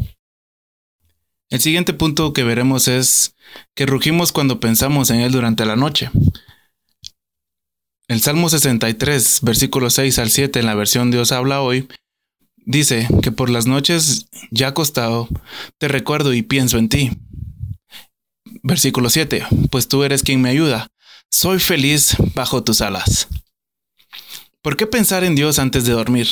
El 1.49 1.61
siguiente 1.61 1.95
punto 1.95 2.35
que 2.35 2.45
veremos 2.45 2.89
es 2.89 3.35
que 3.75 3.87
rugimos 3.87 4.33
cuando 4.33 4.61
pensamos 4.61 5.09
en 5.09 5.21
Él 5.21 5.33
durante 5.33 5.65
la 5.65 5.77
noche. 5.77 6.11
El 8.07 8.21
Salmo 8.21 8.51
63, 8.51 9.39
versículo 9.41 9.89
6 9.89 10.19
al 10.19 10.31
7 10.31 10.61
en 10.61 10.67
la 10.67 10.75
versión 10.75 11.11
Dios 11.11 11.33
habla 11.33 11.63
hoy, 11.63 11.89
dice 12.67 13.09
que 13.23 13.33
por 13.33 13.49
las 13.49 13.67
noches 13.67 14.27
ya 14.51 14.69
acostado, 14.69 15.27
te 15.79 15.89
recuerdo 15.89 16.35
y 16.35 16.43
pienso 16.43 16.77
en 16.77 16.91
ti 16.91 17.13
Versículo 18.63 19.11
7. 19.11 19.47
Pues 19.71 19.89
tú 19.89 20.05
eres 20.05 20.23
quien 20.23 20.41
me 20.41 20.51
ayuda. 20.51 20.89
Soy 21.31 21.59
feliz 21.59 22.17
bajo 22.35 22.63
tus 22.63 22.81
alas. 22.81 23.29
¿Por 24.63 24.77
qué 24.77 24.87
pensar 24.87 25.25
en 25.25 25.35
Dios 25.35 25.59
antes 25.59 25.85
de 25.85 25.93
dormir? 25.93 26.29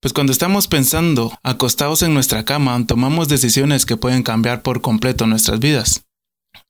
Pues 0.00 0.12
cuando 0.12 0.32
estamos 0.32 0.68
pensando 0.68 1.36
acostados 1.42 2.02
en 2.02 2.12
nuestra 2.12 2.44
cama, 2.44 2.84
tomamos 2.86 3.28
decisiones 3.28 3.86
que 3.86 3.96
pueden 3.96 4.22
cambiar 4.22 4.62
por 4.62 4.80
completo 4.82 5.26
nuestras 5.26 5.58
vidas. 5.58 6.04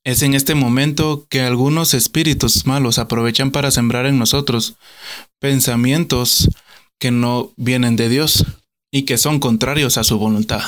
Es 0.05 0.23
en 0.23 0.35
este 0.35 0.55
momento 0.55 1.27
que 1.29 1.41
algunos 1.41 1.93
espíritus 1.93 2.67
malos 2.67 2.99
aprovechan 2.99 3.51
para 3.51 3.71
sembrar 3.71 4.07
en 4.07 4.19
nosotros 4.19 4.77
pensamientos 5.41 6.49
que 6.99 7.11
no 7.11 7.53
vienen 7.57 7.97
de 7.97 8.09
Dios 8.09 8.47
y 8.93 9.03
que 9.03 9.19
son 9.19 9.41
contrarios 9.41 9.99
a 9.99 10.05
su 10.05 10.19
voluntad. 10.19 10.63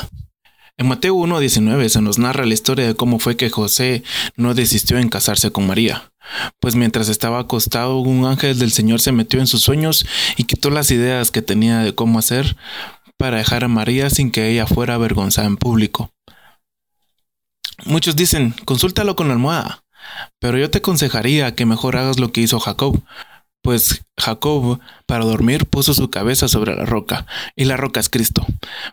En 0.81 0.87
Mateo 0.87 1.17
1.19 1.17 1.89
se 1.89 2.01
nos 2.01 2.19
narra 2.19 2.47
la 2.47 2.55
historia 2.55 2.87
de 2.87 2.95
cómo 2.95 3.19
fue 3.19 3.37
que 3.37 3.51
José 3.51 4.05
no 4.37 4.55
desistió 4.55 4.97
en 4.97 5.09
casarse 5.09 5.51
con 5.51 5.67
María. 5.67 6.13
Pues 6.61 6.77
mientras 6.77 7.09
estaba 7.09 7.41
acostado, 7.41 7.99
un 7.99 8.25
ángel 8.25 8.61
del 8.61 8.71
Señor 8.71 9.01
se 9.01 9.11
metió 9.11 9.41
en 9.41 9.49
sus 9.49 9.61
sueños 9.61 10.07
y 10.37 10.45
quitó 10.45 10.71
las 10.71 10.93
ideas 10.93 11.33
que 11.33 11.43
tenía 11.43 11.81
de 11.81 11.97
cómo 11.97 12.21
hacer 12.21 12.57
para 13.17 13.39
dejar 13.39 13.65
a 13.65 13.69
María 13.69 14.09
sin 14.09 14.31
que 14.31 14.49
ella 14.51 14.69
fuera 14.69 14.95
avergonzada 14.95 15.49
en 15.49 15.57
público. 15.57 16.13
Muchos 17.85 18.15
dicen, 18.15 18.55
consúltalo 18.65 19.17
con 19.17 19.27
la 19.27 19.35
almohada, 19.35 19.83
pero 20.39 20.59
yo 20.59 20.71
te 20.71 20.79
aconsejaría 20.79 21.57
que 21.57 21.67
mejor 21.67 21.97
hagas 21.97 22.21
lo 22.21 22.31
que 22.31 22.41
hizo 22.41 22.61
Jacob, 22.61 23.03
pues 23.63 24.05
Jacob 24.17 24.81
para 25.07 25.25
dormir 25.25 25.67
puso 25.67 25.95
su 25.95 26.11
cabeza 26.11 26.49
sobre 26.49 26.75
la 26.75 26.87
roca, 26.87 27.27
y 27.57 27.65
la 27.65 27.77
roca 27.77 28.01
es 28.01 28.09
Cristo. 28.09 28.47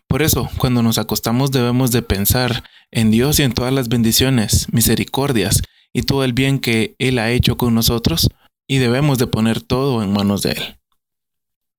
Por 0.07 0.21
eso, 0.21 0.49
cuando 0.57 0.81
nos 0.81 0.97
acostamos 0.97 1.51
debemos 1.51 1.91
de 1.91 2.01
pensar 2.01 2.63
en 2.91 3.11
Dios 3.11 3.39
y 3.39 3.43
en 3.43 3.53
todas 3.53 3.73
las 3.73 3.89
bendiciones, 3.89 4.67
misericordias 4.71 5.61
y 5.93 6.03
todo 6.03 6.23
el 6.23 6.33
bien 6.33 6.59
que 6.59 6.95
Él 6.99 7.19
ha 7.19 7.31
hecho 7.31 7.57
con 7.57 7.73
nosotros, 7.73 8.29
y 8.67 8.77
debemos 8.77 9.17
de 9.17 9.27
poner 9.27 9.61
todo 9.61 10.01
en 10.03 10.11
manos 10.11 10.41
de 10.41 10.51
Él. 10.51 10.77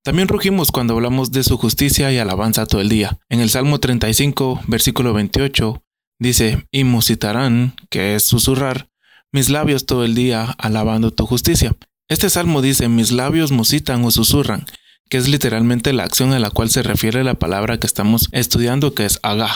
También 0.07 0.29
rugimos 0.29 0.71
cuando 0.71 0.95
hablamos 0.95 1.33
de 1.33 1.43
su 1.43 1.59
justicia 1.59 2.13
y 2.13 2.19
alabanza 2.19 2.67
todo 2.67 2.81
el 2.81 2.89
día. 2.89 3.19
En 3.29 3.41
el 3.41 3.51
Salmo 3.51 3.81
35, 3.81 4.61
versículo 4.69 5.13
28, 5.13 5.83
dice, 6.21 6.65
y 6.71 6.85
musitarán, 6.85 7.75
que 7.91 8.15
es 8.15 8.25
susurrar, 8.25 8.89
mis 9.33 9.51
labios 9.51 9.85
todo 9.85 10.05
el 10.05 10.15
día 10.15 10.55
alabando 10.59 11.11
tu 11.11 11.27
justicia. 11.27 11.75
Este 12.09 12.31
salmo 12.31 12.63
dice, 12.63 12.89
mis 12.89 13.11
labios 13.11 13.51
musitan 13.51 14.05
o 14.05 14.13
susurran, 14.13 14.65
que 15.09 15.17
es 15.17 15.29
literalmente 15.29 15.93
la 15.93 16.05
acción 16.05 16.33
a 16.33 16.39
la 16.39 16.51
cual 16.51 16.71
se 16.71 16.85
refiere 16.85 17.25
la 17.25 17.35
palabra 17.35 17.81
que 17.81 17.87
estamos 17.89 18.29
estudiando, 18.31 18.95
que 18.95 19.05
es 19.05 19.19
agah. 19.25 19.55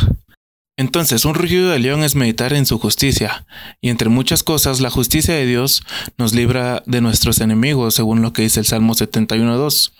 Entonces, 0.77 1.25
un 1.25 1.35
rugido 1.35 1.71
de 1.71 1.79
león 1.79 2.03
es 2.03 2.17
meditar 2.17 2.53
en 2.53 2.67
su 2.67 2.81
justicia, 2.81 3.47
y 3.81 3.89
entre 3.89 4.09
muchas 4.09 4.43
cosas, 4.43 4.81
la 4.81 4.91
justicia 4.91 5.35
de 5.35 5.47
Dios 5.47 5.85
nos 6.19 6.35
libra 6.35 6.83
de 6.87 7.01
nuestros 7.01 7.41
enemigos, 7.41 7.95
según 7.95 8.21
lo 8.21 8.33
que 8.33 8.43
dice 8.43 8.59
el 8.59 8.67
Salmo 8.67 8.95
71.2. 8.95 9.93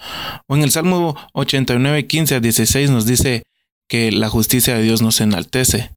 O 0.49 0.57
en 0.57 0.63
el 0.63 0.73
Salmo 0.73 1.15
89.15 1.35 2.35
a 2.35 2.41
16 2.41 2.91
nos 2.91 3.07
dice 3.07 3.45
que 3.89 4.11
la 4.11 4.29
justicia 4.29 4.75
de 4.75 4.83
Dios 4.83 5.03
nos 5.03 5.21
enaltece. 5.21 5.93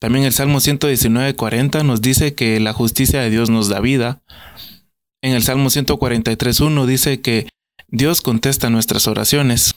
También 0.00 0.24
el 0.24 0.32
Salmo 0.32 0.58
119.40 0.58 1.84
nos 1.84 2.02
dice 2.02 2.34
que 2.34 2.58
la 2.58 2.72
justicia 2.72 3.20
de 3.20 3.30
Dios 3.30 3.50
nos 3.50 3.68
da 3.68 3.78
vida. 3.78 4.20
En 5.22 5.34
el 5.34 5.44
Salmo 5.44 5.70
143.1 5.70 6.84
dice 6.84 7.20
que 7.20 7.48
Dios 7.86 8.22
contesta 8.22 8.70
nuestras 8.70 9.06
oraciones 9.06 9.76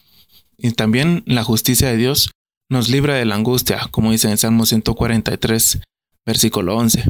y 0.58 0.72
también 0.72 1.22
la 1.28 1.44
justicia 1.44 1.88
de 1.90 1.98
Dios 1.98 2.32
nos 2.68 2.90
libra 2.90 3.14
de 3.14 3.26
la 3.26 3.36
angustia, 3.36 3.88
como 3.92 4.12
dice 4.12 4.26
en 4.26 4.34
el 4.34 4.40
Salmo 4.40 4.66
143, 4.66 5.82
versículo 6.26 6.76
11. 6.78 7.04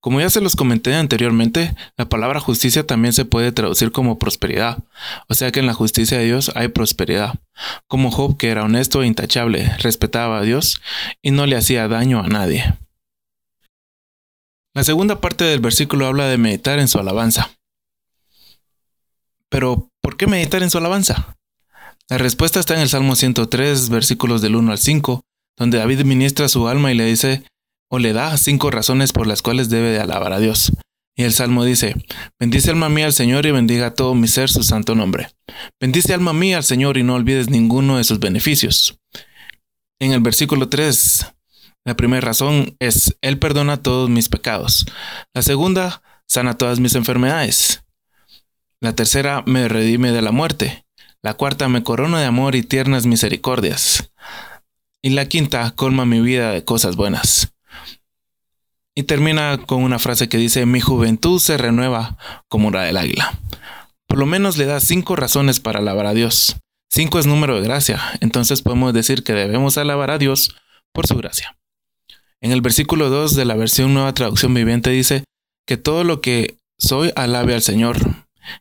Como 0.00 0.20
ya 0.20 0.30
se 0.30 0.40
los 0.40 0.56
comenté 0.56 0.94
anteriormente, 0.94 1.74
la 1.98 2.08
palabra 2.08 2.40
justicia 2.40 2.86
también 2.86 3.12
se 3.12 3.26
puede 3.26 3.52
traducir 3.52 3.92
como 3.92 4.18
prosperidad, 4.18 4.78
o 5.28 5.34
sea 5.34 5.52
que 5.52 5.60
en 5.60 5.66
la 5.66 5.74
justicia 5.74 6.16
de 6.16 6.24
Dios 6.24 6.52
hay 6.54 6.68
prosperidad, 6.68 7.34
como 7.88 8.10
Job 8.10 8.38
que 8.38 8.48
era 8.48 8.64
honesto 8.64 9.02
e 9.02 9.06
intachable, 9.06 9.70
respetaba 9.80 10.38
a 10.38 10.42
Dios 10.42 10.80
y 11.20 11.30
no 11.30 11.44
le 11.44 11.56
hacía 11.56 11.88
daño 11.88 12.20
a 12.20 12.28
nadie. 12.28 12.72
La 14.72 14.84
segunda 14.84 15.20
parte 15.20 15.44
del 15.44 15.60
versículo 15.60 16.06
habla 16.06 16.26
de 16.26 16.38
meditar 16.38 16.78
en 16.78 16.88
su 16.88 16.98
alabanza. 16.98 17.50
Pero, 19.56 19.90
¿por 20.02 20.18
qué 20.18 20.26
meditar 20.26 20.62
en 20.62 20.68
su 20.68 20.76
alabanza? 20.76 21.38
La 22.10 22.18
respuesta 22.18 22.60
está 22.60 22.74
en 22.74 22.80
el 22.80 22.90
Salmo 22.90 23.16
103, 23.16 23.88
versículos 23.88 24.42
del 24.42 24.54
1 24.54 24.70
al 24.70 24.76
5, 24.76 25.22
donde 25.56 25.78
David 25.78 26.02
ministra 26.02 26.50
su 26.50 26.68
alma 26.68 26.92
y 26.92 26.94
le 26.94 27.06
dice, 27.06 27.42
o 27.88 27.98
le 27.98 28.12
da 28.12 28.36
cinco 28.36 28.70
razones 28.70 29.14
por 29.14 29.26
las 29.26 29.40
cuales 29.40 29.70
debe 29.70 29.92
de 29.92 29.98
alabar 29.98 30.34
a 30.34 30.40
Dios. 30.40 30.72
Y 31.16 31.22
el 31.22 31.32
Salmo 31.32 31.64
dice, 31.64 31.94
bendice 32.38 32.68
alma 32.68 32.90
mía 32.90 33.06
al 33.06 33.14
Señor 33.14 33.46
y 33.46 33.50
bendiga 33.50 33.86
a 33.86 33.94
todo 33.94 34.14
mi 34.14 34.28
ser 34.28 34.50
su 34.50 34.62
santo 34.62 34.94
nombre. 34.94 35.30
Bendice 35.80 36.12
alma 36.12 36.34
mía 36.34 36.58
al 36.58 36.64
Señor 36.64 36.98
y 36.98 37.02
no 37.02 37.14
olvides 37.14 37.48
ninguno 37.48 37.96
de 37.96 38.04
sus 38.04 38.20
beneficios. 38.20 38.98
En 39.98 40.12
el 40.12 40.20
versículo 40.20 40.68
3, 40.68 41.32
la 41.86 41.96
primera 41.96 42.20
razón 42.20 42.76
es, 42.78 43.16
Él 43.22 43.38
perdona 43.38 43.78
todos 43.78 44.10
mis 44.10 44.28
pecados. 44.28 44.84
La 45.32 45.40
segunda, 45.40 46.02
sana 46.26 46.58
todas 46.58 46.78
mis 46.78 46.94
enfermedades. 46.94 47.85
La 48.80 48.94
tercera, 48.94 49.42
me 49.46 49.68
redime 49.68 50.12
de 50.12 50.22
la 50.22 50.32
muerte. 50.32 50.84
La 51.22 51.34
cuarta, 51.34 51.68
me 51.68 51.82
corona 51.82 52.20
de 52.20 52.26
amor 52.26 52.54
y 52.54 52.62
tiernas 52.62 53.06
misericordias. 53.06 54.10
Y 55.02 55.10
la 55.10 55.26
quinta, 55.26 55.70
colma 55.72 56.04
mi 56.04 56.20
vida 56.20 56.50
de 56.50 56.64
cosas 56.64 56.96
buenas. 56.96 57.52
Y 58.94 59.04
termina 59.04 59.58
con 59.58 59.82
una 59.82 59.98
frase 59.98 60.28
que 60.28 60.38
dice, 60.38 60.66
mi 60.66 60.80
juventud 60.80 61.40
se 61.40 61.58
renueva 61.58 62.16
como 62.48 62.70
la 62.70 62.82
del 62.82 62.96
águila. 62.96 63.38
Por 64.06 64.18
lo 64.18 64.26
menos 64.26 64.56
le 64.56 64.66
da 64.66 64.80
cinco 64.80 65.16
razones 65.16 65.60
para 65.60 65.80
alabar 65.80 66.06
a 66.06 66.14
Dios. 66.14 66.56
Cinco 66.88 67.18
es 67.18 67.26
número 67.26 67.60
de 67.60 67.66
gracia, 67.66 68.00
entonces 68.20 68.62
podemos 68.62 68.94
decir 68.94 69.22
que 69.22 69.34
debemos 69.34 69.76
alabar 69.76 70.10
a 70.10 70.18
Dios 70.18 70.56
por 70.92 71.06
su 71.06 71.16
gracia. 71.16 71.58
En 72.40 72.52
el 72.52 72.60
versículo 72.60 73.10
2 73.10 73.34
de 73.34 73.44
la 73.44 73.54
versión 73.54 73.92
Nueva 73.92 74.14
Traducción 74.14 74.54
Viviente 74.54 74.90
dice, 74.90 75.24
que 75.66 75.76
todo 75.76 76.04
lo 76.04 76.20
que 76.20 76.56
soy 76.78 77.12
alabe 77.16 77.54
al 77.54 77.62
Señor, 77.62 77.98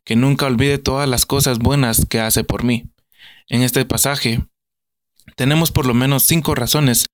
que 0.04 0.16
nunca 0.16 0.46
olvide 0.46 0.78
todas 0.78 1.08
las 1.08 1.26
cosas 1.26 1.60
buenas 1.60 2.06
que 2.06 2.20
hace 2.20 2.44
por 2.44 2.64
mí. 2.64 2.90
En 3.48 3.62
este 3.62 3.86
pasaje 3.86 4.42
tenemos 5.36 5.72
por 5.72 5.86
lo 5.86 5.94
menos 5.94 6.24
cinco 6.24 6.56
razones 6.56 7.06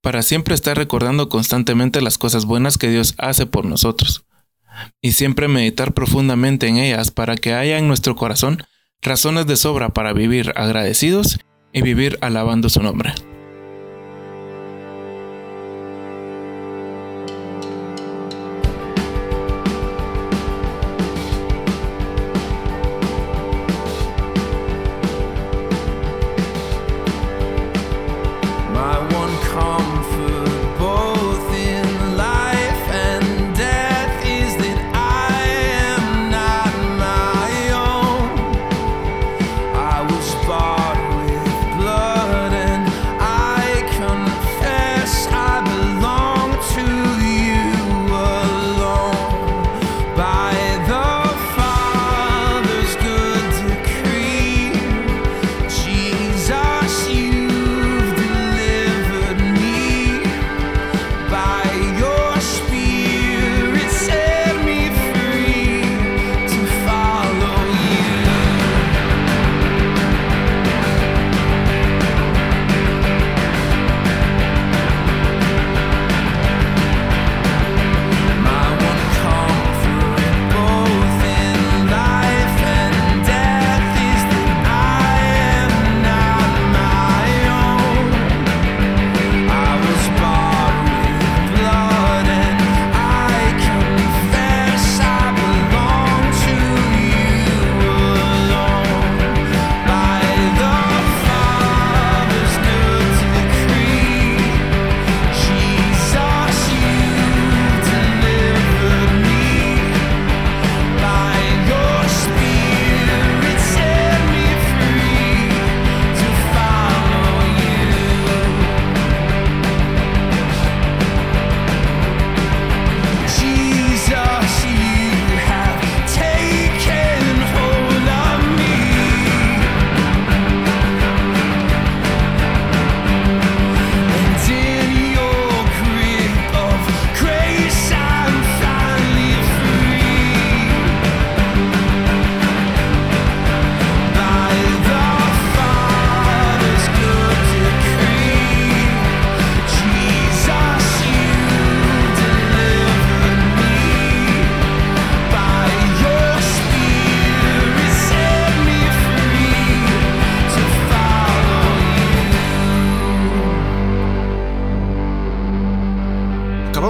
para 0.00 0.22
siempre 0.22 0.54
estar 0.54 0.76
recordando 0.76 1.28
constantemente 1.28 2.00
las 2.00 2.18
cosas 2.18 2.44
buenas 2.44 2.78
que 2.78 2.88
Dios 2.88 3.14
hace 3.18 3.46
por 3.46 3.64
nosotros, 3.64 4.24
y 5.00 5.12
siempre 5.12 5.48
meditar 5.48 5.94
profundamente 5.94 6.66
en 6.66 6.78
ellas 6.78 7.10
para 7.10 7.36
que 7.36 7.54
haya 7.54 7.78
en 7.78 7.88
nuestro 7.88 8.16
corazón 8.16 8.62
razones 9.02 9.46
de 9.46 9.56
sobra 9.56 9.90
para 9.90 10.12
vivir 10.12 10.52
agradecidos 10.56 11.38
y 11.72 11.82
vivir 11.82 12.18
alabando 12.20 12.68
su 12.68 12.82
nombre. 12.82 13.14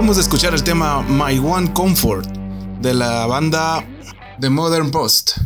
Acabamos 0.09 0.25
de 0.25 0.35
escuchar 0.35 0.55
el 0.55 0.63
tema 0.63 1.03
My 1.03 1.37
One 1.37 1.71
Comfort 1.71 2.25
de 2.81 2.95
la 2.95 3.27
banda 3.27 3.85
The 4.39 4.49
Modern 4.49 4.89
Post. 4.89 5.37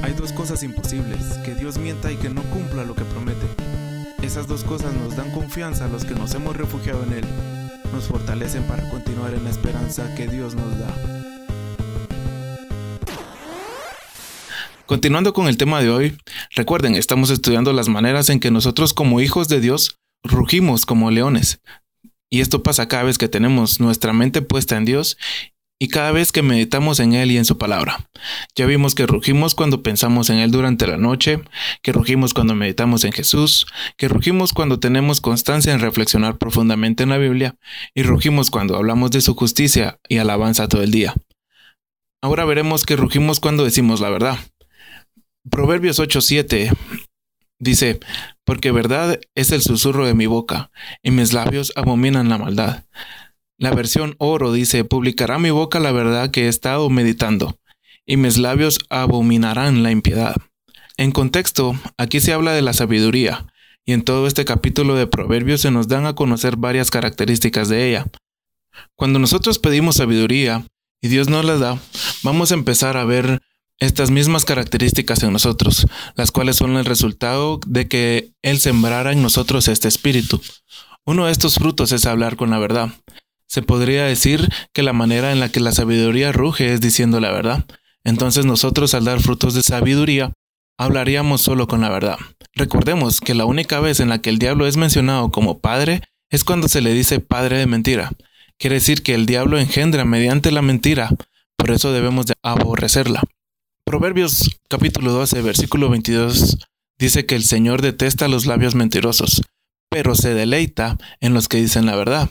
Hay 0.00 0.12
dos 0.16 0.30
cosas 0.30 0.62
imposibles, 0.62 1.24
que 1.44 1.56
Dios 1.56 1.78
mienta 1.78 2.12
y 2.12 2.16
que 2.18 2.28
no 2.28 2.42
cumpla 2.52 2.84
lo 2.84 2.94
que 2.94 3.02
promete. 3.02 3.48
Esas 4.22 4.46
dos 4.46 4.62
cosas 4.62 4.94
nos 4.94 5.16
dan 5.16 5.32
confianza 5.32 5.86
a 5.86 5.88
los 5.88 6.04
que 6.04 6.14
nos 6.14 6.32
hemos 6.34 6.56
refugiado 6.56 7.02
en 7.02 7.14
Él, 7.14 7.24
nos 7.92 8.04
fortalecen 8.04 8.62
para 8.68 8.88
continuar 8.90 9.34
en 9.34 9.42
la 9.42 9.50
esperanza 9.50 10.14
que 10.14 10.28
Dios 10.28 10.54
nos 10.54 10.78
da. 10.78 11.23
Continuando 14.86 15.32
con 15.32 15.48
el 15.48 15.56
tema 15.56 15.80
de 15.80 15.88
hoy, 15.88 16.18
recuerden, 16.54 16.94
estamos 16.94 17.30
estudiando 17.30 17.72
las 17.72 17.88
maneras 17.88 18.28
en 18.28 18.38
que 18.38 18.50
nosotros 18.50 18.92
como 18.92 19.22
hijos 19.22 19.48
de 19.48 19.60
Dios 19.60 19.98
rugimos 20.22 20.84
como 20.84 21.10
leones. 21.10 21.60
Y 22.30 22.40
esto 22.40 22.62
pasa 22.62 22.86
cada 22.86 23.04
vez 23.04 23.16
que 23.16 23.28
tenemos 23.28 23.80
nuestra 23.80 24.12
mente 24.12 24.42
puesta 24.42 24.76
en 24.76 24.84
Dios 24.84 25.16
y 25.78 25.88
cada 25.88 26.12
vez 26.12 26.32
que 26.32 26.42
meditamos 26.42 27.00
en 27.00 27.14
Él 27.14 27.30
y 27.30 27.38
en 27.38 27.46
su 27.46 27.56
palabra. 27.56 28.10
Ya 28.54 28.66
vimos 28.66 28.94
que 28.94 29.06
rugimos 29.06 29.54
cuando 29.54 29.82
pensamos 29.82 30.28
en 30.28 30.36
Él 30.36 30.50
durante 30.50 30.86
la 30.86 30.98
noche, 30.98 31.40
que 31.82 31.92
rugimos 31.92 32.34
cuando 32.34 32.54
meditamos 32.54 33.04
en 33.04 33.12
Jesús, 33.12 33.66
que 33.96 34.08
rugimos 34.08 34.52
cuando 34.52 34.80
tenemos 34.80 35.22
constancia 35.22 35.72
en 35.72 35.80
reflexionar 35.80 36.36
profundamente 36.36 37.04
en 37.04 37.08
la 37.08 37.18
Biblia 37.18 37.56
y 37.94 38.02
rugimos 38.02 38.50
cuando 38.50 38.76
hablamos 38.76 39.10
de 39.12 39.22
su 39.22 39.34
justicia 39.34 39.98
y 40.10 40.18
alabanza 40.18 40.68
todo 40.68 40.82
el 40.82 40.90
día. 40.90 41.14
Ahora 42.22 42.44
veremos 42.44 42.84
que 42.84 42.96
rugimos 42.96 43.40
cuando 43.40 43.64
decimos 43.64 44.00
la 44.00 44.10
verdad. 44.10 44.38
Proverbios 45.50 45.98
8:7 45.98 46.74
dice, 47.58 48.00
porque 48.44 48.72
verdad 48.72 49.20
es 49.34 49.52
el 49.52 49.62
susurro 49.62 50.06
de 50.06 50.14
mi 50.14 50.26
boca, 50.26 50.70
y 51.02 51.10
mis 51.10 51.32
labios 51.32 51.72
abominan 51.76 52.28
la 52.28 52.38
maldad. 52.38 52.84
La 53.58 53.72
versión 53.72 54.16
oro 54.18 54.52
dice, 54.52 54.84
publicará 54.84 55.38
mi 55.38 55.50
boca 55.50 55.80
la 55.80 55.92
verdad 55.92 56.30
que 56.30 56.46
he 56.46 56.48
estado 56.48 56.88
meditando, 56.90 57.58
y 58.06 58.16
mis 58.16 58.38
labios 58.38 58.78
abominarán 58.88 59.82
la 59.82 59.90
impiedad. 59.90 60.34
En 60.96 61.12
contexto, 61.12 61.78
aquí 61.98 62.20
se 62.20 62.32
habla 62.32 62.52
de 62.52 62.62
la 62.62 62.72
sabiduría, 62.72 63.46
y 63.84 63.92
en 63.92 64.02
todo 64.02 64.26
este 64.26 64.44
capítulo 64.44 64.94
de 64.94 65.06
Proverbios 65.06 65.60
se 65.60 65.70
nos 65.70 65.88
dan 65.88 66.06
a 66.06 66.14
conocer 66.14 66.56
varias 66.56 66.90
características 66.90 67.68
de 67.68 67.88
ella. 67.88 68.06
Cuando 68.96 69.18
nosotros 69.18 69.58
pedimos 69.58 69.96
sabiduría 69.96 70.66
y 71.00 71.08
Dios 71.08 71.28
nos 71.28 71.44
la 71.44 71.58
da, 71.58 71.78
vamos 72.22 72.50
a 72.50 72.54
empezar 72.54 72.96
a 72.96 73.04
ver 73.04 73.42
estas 73.80 74.10
mismas 74.10 74.44
características 74.44 75.22
en 75.22 75.32
nosotros, 75.32 75.86
las 76.14 76.30
cuales 76.30 76.56
son 76.56 76.76
el 76.76 76.84
resultado 76.84 77.60
de 77.66 77.88
que 77.88 78.32
Él 78.42 78.58
sembrara 78.58 79.12
en 79.12 79.22
nosotros 79.22 79.68
este 79.68 79.88
espíritu. 79.88 80.40
Uno 81.04 81.26
de 81.26 81.32
estos 81.32 81.56
frutos 81.56 81.92
es 81.92 82.06
hablar 82.06 82.36
con 82.36 82.50
la 82.50 82.58
verdad. 82.58 82.90
Se 83.46 83.62
podría 83.62 84.04
decir 84.04 84.48
que 84.72 84.82
la 84.82 84.92
manera 84.92 85.32
en 85.32 85.40
la 85.40 85.50
que 85.50 85.60
la 85.60 85.72
sabiduría 85.72 86.32
ruge 86.32 86.72
es 86.72 86.80
diciendo 86.80 87.20
la 87.20 87.30
verdad. 87.30 87.64
Entonces 88.04 88.46
nosotros 88.46 88.94
al 88.94 89.04
dar 89.04 89.20
frutos 89.20 89.54
de 89.54 89.62
sabiduría, 89.62 90.32
hablaríamos 90.78 91.42
solo 91.42 91.66
con 91.66 91.80
la 91.80 91.90
verdad. 91.90 92.18
Recordemos 92.54 93.20
que 93.20 93.34
la 93.34 93.44
única 93.44 93.80
vez 93.80 94.00
en 94.00 94.08
la 94.08 94.20
que 94.20 94.30
el 94.30 94.38
diablo 94.38 94.66
es 94.66 94.76
mencionado 94.76 95.30
como 95.30 95.60
padre 95.60 96.02
es 96.30 96.44
cuando 96.44 96.68
se 96.68 96.80
le 96.80 96.92
dice 96.92 97.20
padre 97.20 97.58
de 97.58 97.66
mentira. 97.66 98.10
Quiere 98.58 98.76
decir 98.76 99.02
que 99.02 99.14
el 99.14 99.26
diablo 99.26 99.58
engendra 99.58 100.04
mediante 100.04 100.52
la 100.52 100.62
mentira, 100.62 101.10
por 101.56 101.70
eso 101.70 101.92
debemos 101.92 102.26
de 102.26 102.34
aborrecerla. 102.42 103.22
Proverbios 103.86 104.58
capítulo 104.68 105.12
12, 105.12 105.42
versículo 105.42 105.90
22 105.90 106.56
dice 106.98 107.26
que 107.26 107.36
el 107.36 107.44
Señor 107.44 107.82
detesta 107.82 108.28
los 108.28 108.46
labios 108.46 108.74
mentirosos, 108.74 109.42
pero 109.90 110.14
se 110.14 110.32
deleita 110.32 110.96
en 111.20 111.34
los 111.34 111.48
que 111.48 111.58
dicen 111.58 111.84
la 111.84 111.94
verdad. 111.94 112.30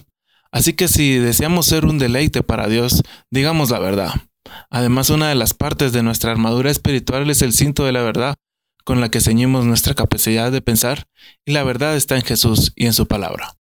Así 0.52 0.74
que 0.74 0.88
si 0.88 1.18
deseamos 1.18 1.68
ser 1.68 1.86
un 1.86 2.00
deleite 2.00 2.42
para 2.42 2.68
Dios, 2.68 3.04
digamos 3.30 3.70
la 3.70 3.80
verdad. 3.80 4.14
Además, 4.72 5.10
una 5.12 5.30
de 5.30 5.36
las 5.36 5.54
partes 5.54 5.94
de 5.94 6.04
nuestra 6.04 6.32
armadura 6.32 6.72
espiritual 6.72 7.30
es 7.30 7.42
el 7.42 7.54
cinto 7.54 7.86
de 7.86 7.92
la 7.92 8.02
verdad, 8.02 8.36
con 8.84 9.00
la 9.00 9.10
que 9.10 9.22
ceñimos 9.22 9.66
nuestra 9.66 9.94
capacidad 9.94 10.52
de 10.52 10.62
pensar, 10.62 11.06
y 11.46 11.54
la 11.54 11.64
verdad 11.64 11.96
está 11.96 12.16
en 12.16 12.24
Jesús 12.24 12.74
y 12.76 12.88
en 12.88 12.94
su 12.94 13.08
palabra. 13.08 13.56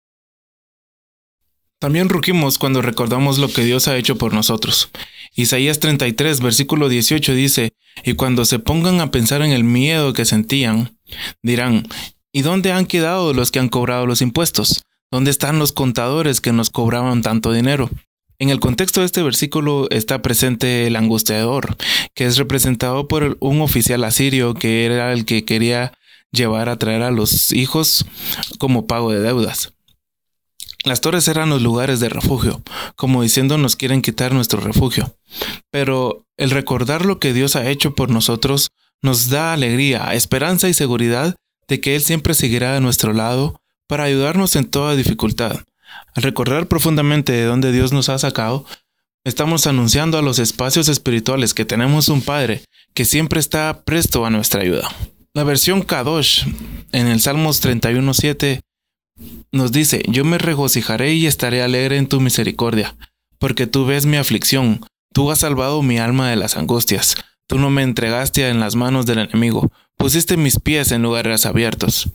También 1.81 2.09
rugimos 2.09 2.59
cuando 2.59 2.83
recordamos 2.83 3.39
lo 3.39 3.47
que 3.47 3.63
Dios 3.63 3.87
ha 3.87 3.97
hecho 3.97 4.15
por 4.15 4.35
nosotros. 4.35 4.91
Isaías 5.33 5.79
33, 5.79 6.39
versículo 6.39 6.89
18 6.89 7.33
dice, 7.33 7.73
Y 8.03 8.13
cuando 8.13 8.45
se 8.45 8.59
pongan 8.59 9.01
a 9.01 9.09
pensar 9.09 9.41
en 9.41 9.51
el 9.51 9.63
miedo 9.63 10.13
que 10.13 10.25
sentían, 10.25 10.95
dirán, 11.41 11.87
¿y 12.31 12.43
dónde 12.43 12.71
han 12.71 12.85
quedado 12.85 13.33
los 13.33 13.49
que 13.49 13.57
han 13.57 13.67
cobrado 13.67 14.05
los 14.05 14.21
impuestos? 14.21 14.83
¿Dónde 15.09 15.31
están 15.31 15.57
los 15.57 15.71
contadores 15.71 16.39
que 16.39 16.53
nos 16.53 16.69
cobraban 16.69 17.23
tanto 17.23 17.51
dinero? 17.51 17.89
En 18.37 18.51
el 18.51 18.59
contexto 18.59 18.99
de 18.99 19.07
este 19.07 19.23
versículo 19.23 19.87
está 19.89 20.21
presente 20.21 20.85
el 20.85 20.95
angustiador, 20.95 21.77
que 22.13 22.27
es 22.27 22.37
representado 22.37 23.07
por 23.07 23.37
un 23.39 23.59
oficial 23.61 24.03
asirio 24.03 24.53
que 24.53 24.85
era 24.85 25.13
el 25.13 25.25
que 25.25 25.45
quería 25.45 25.93
llevar 26.31 26.69
a 26.69 26.77
traer 26.77 27.01
a 27.01 27.09
los 27.09 27.51
hijos 27.51 28.05
como 28.59 28.85
pago 28.85 29.11
de 29.11 29.21
deudas. 29.21 29.73
Las 30.83 31.01
torres 31.01 31.27
eran 31.27 31.49
los 31.49 31.61
lugares 31.61 31.99
de 31.99 32.09
refugio, 32.09 32.61
como 32.95 33.21
diciendo 33.21 33.57
nos 33.57 33.75
quieren 33.75 34.01
quitar 34.01 34.33
nuestro 34.33 34.61
refugio. 34.61 35.15
Pero 35.69 36.25
el 36.37 36.49
recordar 36.49 37.05
lo 37.05 37.19
que 37.19 37.33
Dios 37.33 37.55
ha 37.55 37.69
hecho 37.69 37.93
por 37.93 38.09
nosotros 38.09 38.69
nos 39.01 39.29
da 39.29 39.53
alegría, 39.53 40.13
esperanza 40.13 40.69
y 40.69 40.73
seguridad 40.73 41.35
de 41.67 41.79
que 41.79 41.95
Él 41.95 42.01
siempre 42.01 42.33
seguirá 42.33 42.75
a 42.75 42.79
nuestro 42.79 43.13
lado 43.13 43.61
para 43.87 44.05
ayudarnos 44.05 44.55
en 44.55 44.65
toda 44.65 44.95
dificultad. 44.95 45.61
Al 46.15 46.23
recordar 46.23 46.67
profundamente 46.67 47.31
de 47.31 47.45
dónde 47.45 47.71
Dios 47.71 47.93
nos 47.93 48.09
ha 48.09 48.17
sacado, 48.17 48.65
estamos 49.23 49.67
anunciando 49.67 50.17
a 50.17 50.21
los 50.21 50.39
espacios 50.39 50.89
espirituales 50.89 51.53
que 51.53 51.65
tenemos 51.65 52.09
un 52.09 52.21
Padre 52.21 52.63
que 52.93 53.05
siempre 53.05 53.39
está 53.39 53.83
presto 53.83 54.25
a 54.25 54.29
nuestra 54.29 54.61
ayuda. 54.61 54.89
La 55.33 55.43
versión 55.43 55.81
Kadosh 55.81 56.45
en 56.91 57.07
el 57.07 57.21
Salmos 57.21 57.63
31.7 57.63 58.61
nos 59.51 59.71
dice, 59.71 60.03
yo 60.07 60.23
me 60.23 60.38
regocijaré 60.38 61.13
y 61.13 61.27
estaré 61.27 61.62
alegre 61.62 61.97
en 61.97 62.07
tu 62.07 62.21
misericordia, 62.21 62.95
porque 63.38 63.67
tú 63.67 63.86
ves 63.86 64.05
mi 64.05 64.17
aflicción, 64.17 64.86
tú 65.13 65.31
has 65.31 65.39
salvado 65.39 65.81
mi 65.81 65.97
alma 65.97 66.29
de 66.29 66.36
las 66.36 66.57
angustias, 66.57 67.15
tú 67.47 67.60
no 67.60 67.69
me 67.69 67.84
entregaste 67.84 68.47
en 68.47 68.60
las 68.60 68.75
manos 68.75 69.05
del 69.05 69.19
enemigo, 69.19 69.71
pusiste 69.97 70.38
mis 70.38 70.60
pies 70.60 70.91
en 70.91 71.01
lugares 71.01 71.45
abiertos. 71.45 72.10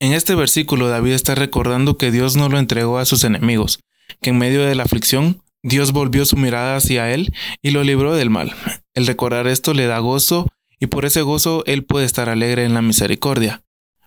En 0.00 0.12
este 0.12 0.34
versículo 0.34 0.88
David 0.88 1.12
está 1.12 1.34
recordando 1.34 1.96
que 1.96 2.10
Dios 2.10 2.36
no 2.36 2.48
lo 2.48 2.58
entregó 2.58 2.98
a 2.98 3.04
sus 3.04 3.24
enemigos, 3.24 3.78
que 4.20 4.30
en 4.30 4.38
medio 4.38 4.64
de 4.64 4.74
la 4.74 4.82
aflicción 4.82 5.42
Dios 5.62 5.92
volvió 5.92 6.26
su 6.26 6.36
mirada 6.36 6.76
hacia 6.76 7.10
él 7.12 7.32
y 7.62 7.70
lo 7.70 7.84
libró 7.84 8.14
del 8.14 8.28
mal. 8.28 8.52
El 8.92 9.06
recordar 9.06 9.46
esto 9.46 9.72
le 9.72 9.86
da 9.86 9.98
gozo 9.98 10.48
y 10.78 10.88
por 10.88 11.06
ese 11.06 11.22
gozo 11.22 11.62
él 11.66 11.84
puede 11.84 12.04
estar 12.04 12.28
alegre 12.28 12.64
en 12.64 12.74
la 12.74 12.82
misericordia. 12.82 13.62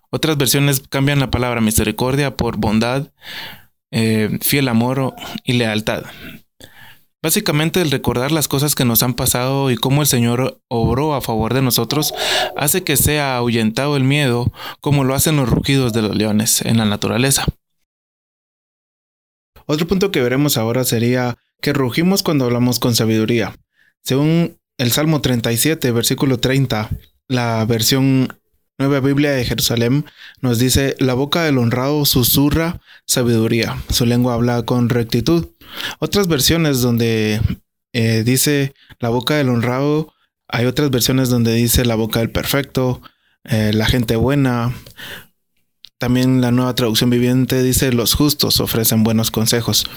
Otras 0.09 0.37
versiones 0.37 0.81
cambian 0.89 1.19
la 1.19 1.31
palabra 1.31 1.61
misericordia 1.61 2.37
por 2.37 2.57
bondad, 2.57 3.11
eh, 3.91 4.37
fiel 4.41 4.67
amor 4.67 5.15
y 5.43 5.53
lealtad. 5.53 6.03
Básicamente 7.21 7.81
el 7.81 7.91
recordar 7.91 8.31
las 8.31 8.47
cosas 8.47 8.75
que 8.75 8.85
nos 8.85 9.03
han 9.03 9.13
pasado 9.13 9.71
y 9.71 9.75
cómo 9.75 10.01
el 10.01 10.07
Señor 10.07 10.61
obró 10.69 11.15
a 11.15 11.21
favor 11.21 11.53
de 11.53 11.61
nosotros 11.61 12.13
hace 12.55 12.83
que 12.83 12.95
sea 12.95 13.35
ahuyentado 13.35 13.97
el 13.97 14.03
miedo 14.03 14.51
como 14.81 15.03
lo 15.03 15.15
hacen 15.15 15.35
los 15.35 15.49
rugidos 15.49 15.93
de 15.93 16.03
los 16.03 16.15
leones 16.15 16.61
en 16.61 16.77
la 16.77 16.85
naturaleza. 16.85 17.45
Otro 19.65 19.87
punto 19.87 20.11
que 20.11 20.21
veremos 20.21 20.57
ahora 20.57 20.85
sería 20.85 21.37
que 21.61 21.73
rugimos 21.73 22.23
cuando 22.23 22.45
hablamos 22.45 22.79
con 22.79 22.95
sabiduría. 22.95 23.57
Según 24.03 24.57
el 24.77 24.91
Salmo 24.91 25.19
37, 25.19 25.91
versículo 25.91 26.39
30, 26.39 26.89
la 27.27 27.65
versión 27.65 28.39
Nueva 28.77 28.99
Biblia 28.99 29.31
de 29.31 29.43
Jerusalén 29.43 30.05
nos 30.41 30.59
dice, 30.59 30.95
la 30.99 31.15
boca 31.15 31.43
del 31.43 31.57
honrado 31.57 32.05
susurra 32.05 32.79
sabiduría, 33.07 33.81
su 33.89 34.05
lengua 34.05 34.35
habla 34.35 34.63
con 34.63 34.89
rectitud. 34.89 35.47
Otras 35.97 36.27
versiones 36.27 36.81
donde 36.81 37.41
eh, 37.93 38.23
dice 38.23 38.75
la 38.99 39.09
boca 39.09 39.35
del 39.35 39.49
honrado, 39.49 40.13
hay 40.47 40.67
otras 40.67 40.91
versiones 40.91 41.29
donde 41.29 41.55
dice 41.55 41.85
la 41.85 41.95
boca 41.95 42.19
del 42.19 42.29
perfecto, 42.29 43.01
eh, 43.45 43.71
la 43.73 43.87
gente 43.87 44.15
buena. 44.15 44.75
También 45.97 46.41
la 46.41 46.51
nueva 46.51 46.75
traducción 46.75 47.09
viviente 47.09 47.63
dice 47.63 47.91
los 47.91 48.13
justos 48.13 48.59
ofrecen 48.59 49.03
buenos 49.03 49.31
consejos. 49.31 49.89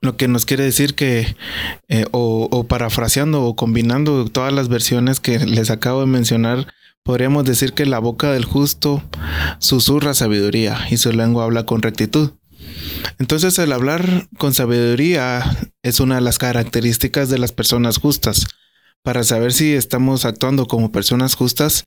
Lo 0.00 0.16
que 0.16 0.28
nos 0.28 0.44
quiere 0.44 0.62
decir 0.62 0.94
que, 0.94 1.34
eh, 1.88 2.04
o, 2.12 2.48
o 2.52 2.68
parafraseando 2.68 3.42
o 3.42 3.56
combinando 3.56 4.26
todas 4.26 4.52
las 4.52 4.68
versiones 4.68 5.18
que 5.18 5.40
les 5.40 5.70
acabo 5.70 6.02
de 6.02 6.06
mencionar, 6.06 6.72
Podríamos 7.04 7.44
decir 7.44 7.74
que 7.74 7.84
la 7.84 7.98
boca 7.98 8.32
del 8.32 8.46
justo 8.46 9.02
susurra 9.58 10.14
sabiduría 10.14 10.86
y 10.90 10.96
su 10.96 11.12
lengua 11.12 11.44
habla 11.44 11.66
con 11.66 11.82
rectitud. 11.82 12.30
Entonces 13.18 13.58
el 13.58 13.72
hablar 13.72 14.26
con 14.38 14.54
sabiduría 14.54 15.68
es 15.82 16.00
una 16.00 16.14
de 16.14 16.22
las 16.22 16.38
características 16.38 17.28
de 17.28 17.38
las 17.38 17.52
personas 17.52 17.98
justas. 17.98 18.46
Para 19.02 19.22
saber 19.22 19.52
si 19.52 19.74
estamos 19.74 20.24
actuando 20.24 20.66
como 20.66 20.92
personas 20.92 21.34
justas, 21.34 21.84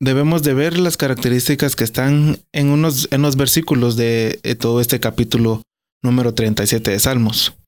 debemos 0.00 0.42
de 0.42 0.54
ver 0.54 0.78
las 0.78 0.96
características 0.96 1.76
que 1.76 1.84
están 1.84 2.38
en, 2.52 2.70
unos, 2.70 3.08
en 3.10 3.20
los 3.20 3.36
versículos 3.36 3.96
de 3.96 4.40
todo 4.58 4.80
este 4.80 5.00
capítulo 5.00 5.60
número 6.02 6.32
37 6.32 6.90
de 6.90 6.98
Salmos. 6.98 7.59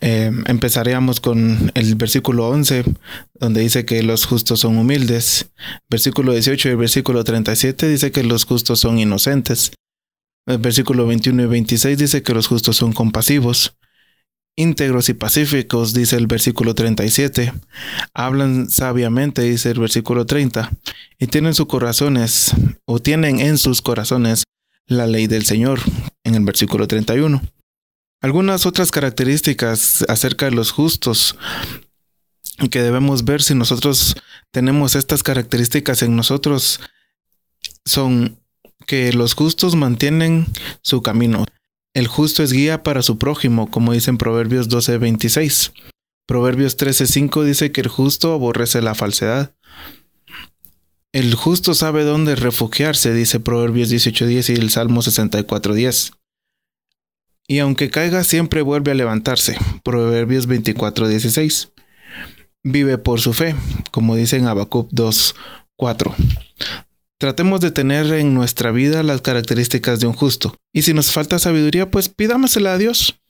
Eh, 0.00 0.32
empezaríamos 0.46 1.20
con 1.20 1.70
el 1.74 1.94
versículo 1.94 2.48
11, 2.48 2.84
donde 3.34 3.60
dice 3.60 3.84
que 3.84 4.02
los 4.02 4.26
justos 4.26 4.60
son 4.60 4.78
humildes. 4.78 5.50
Versículo 5.88 6.32
18 6.32 6.68
y 6.68 6.70
el 6.72 6.76
versículo 6.76 7.24
37 7.24 7.88
dice 7.88 8.10
que 8.10 8.24
los 8.24 8.44
justos 8.44 8.80
son 8.80 8.98
inocentes. 8.98 9.72
El 10.46 10.58
versículo 10.58 11.06
21 11.06 11.44
y 11.44 11.46
26 11.46 11.98
dice 11.98 12.22
que 12.22 12.34
los 12.34 12.48
justos 12.48 12.76
son 12.76 12.92
compasivos. 12.92 13.76
Íntegros 14.56 15.08
y 15.08 15.14
pacíficos, 15.14 15.94
dice 15.94 16.16
el 16.16 16.26
versículo 16.26 16.74
37. 16.74 17.52
Hablan 18.12 18.68
sabiamente, 18.68 19.42
dice 19.42 19.70
el 19.70 19.80
versículo 19.80 20.26
30. 20.26 20.70
Y 21.18 21.28
tienen 21.28 21.54
sus 21.54 21.66
corazones, 21.66 22.52
o 22.84 22.98
tienen 22.98 23.40
en 23.40 23.56
sus 23.56 23.80
corazones, 23.80 24.44
la 24.86 25.06
ley 25.06 25.26
del 25.26 25.44
Señor, 25.44 25.78
en 26.24 26.34
el 26.34 26.44
versículo 26.44 26.88
31. 26.88 27.40
Algunas 28.22 28.66
otras 28.66 28.92
características 28.92 30.04
acerca 30.08 30.46
de 30.46 30.52
los 30.52 30.70
justos 30.70 31.36
que 32.70 32.80
debemos 32.80 33.24
ver 33.24 33.42
si 33.42 33.56
nosotros 33.56 34.14
tenemos 34.52 34.94
estas 34.94 35.24
características 35.24 36.02
en 36.02 36.14
nosotros 36.14 36.78
son 37.84 38.38
que 38.86 39.12
los 39.12 39.34
justos 39.34 39.74
mantienen 39.74 40.46
su 40.82 41.02
camino. 41.02 41.44
El 41.94 42.06
justo 42.06 42.44
es 42.44 42.52
guía 42.52 42.84
para 42.84 43.02
su 43.02 43.18
prójimo, 43.18 43.68
como 43.68 43.92
dice 43.92 44.10
en 44.10 44.18
Proverbios 44.18 44.68
12:26. 44.68 45.72
Proverbios 46.24 46.76
13:5 46.76 47.42
dice 47.42 47.72
que 47.72 47.80
el 47.80 47.88
justo 47.88 48.32
aborrece 48.32 48.82
la 48.82 48.94
falsedad. 48.94 49.52
El 51.12 51.34
justo 51.34 51.74
sabe 51.74 52.04
dónde 52.04 52.36
refugiarse, 52.36 53.12
dice 53.12 53.40
Proverbios 53.40 53.90
18:10 53.90 54.48
y 54.48 54.52
el 54.54 54.70
Salmo 54.70 55.02
64:10 55.02 56.12
y 57.46 57.58
aunque 57.58 57.90
caiga 57.90 58.24
siempre 58.24 58.62
vuelve 58.62 58.92
a 58.92 58.94
levantarse. 58.94 59.56
Proverbios 59.84 60.46
24:16. 60.46 61.70
Vive 62.64 62.98
por 62.98 63.20
su 63.20 63.32
fe, 63.32 63.54
como 63.90 64.14
dice 64.14 64.36
en 64.36 64.46
Habacuc 64.46 64.90
2:4. 64.92 66.14
Tratemos 67.18 67.60
de 67.60 67.70
tener 67.70 68.12
en 68.12 68.34
nuestra 68.34 68.72
vida 68.72 69.02
las 69.02 69.20
características 69.20 70.00
de 70.00 70.06
un 70.06 70.12
justo. 70.12 70.56
Y 70.72 70.82
si 70.82 70.92
nos 70.92 71.12
falta 71.12 71.38
sabiduría, 71.38 71.90
pues 71.90 72.08
pidámosela 72.08 72.72
a 72.72 72.78
Dios. 72.78 73.20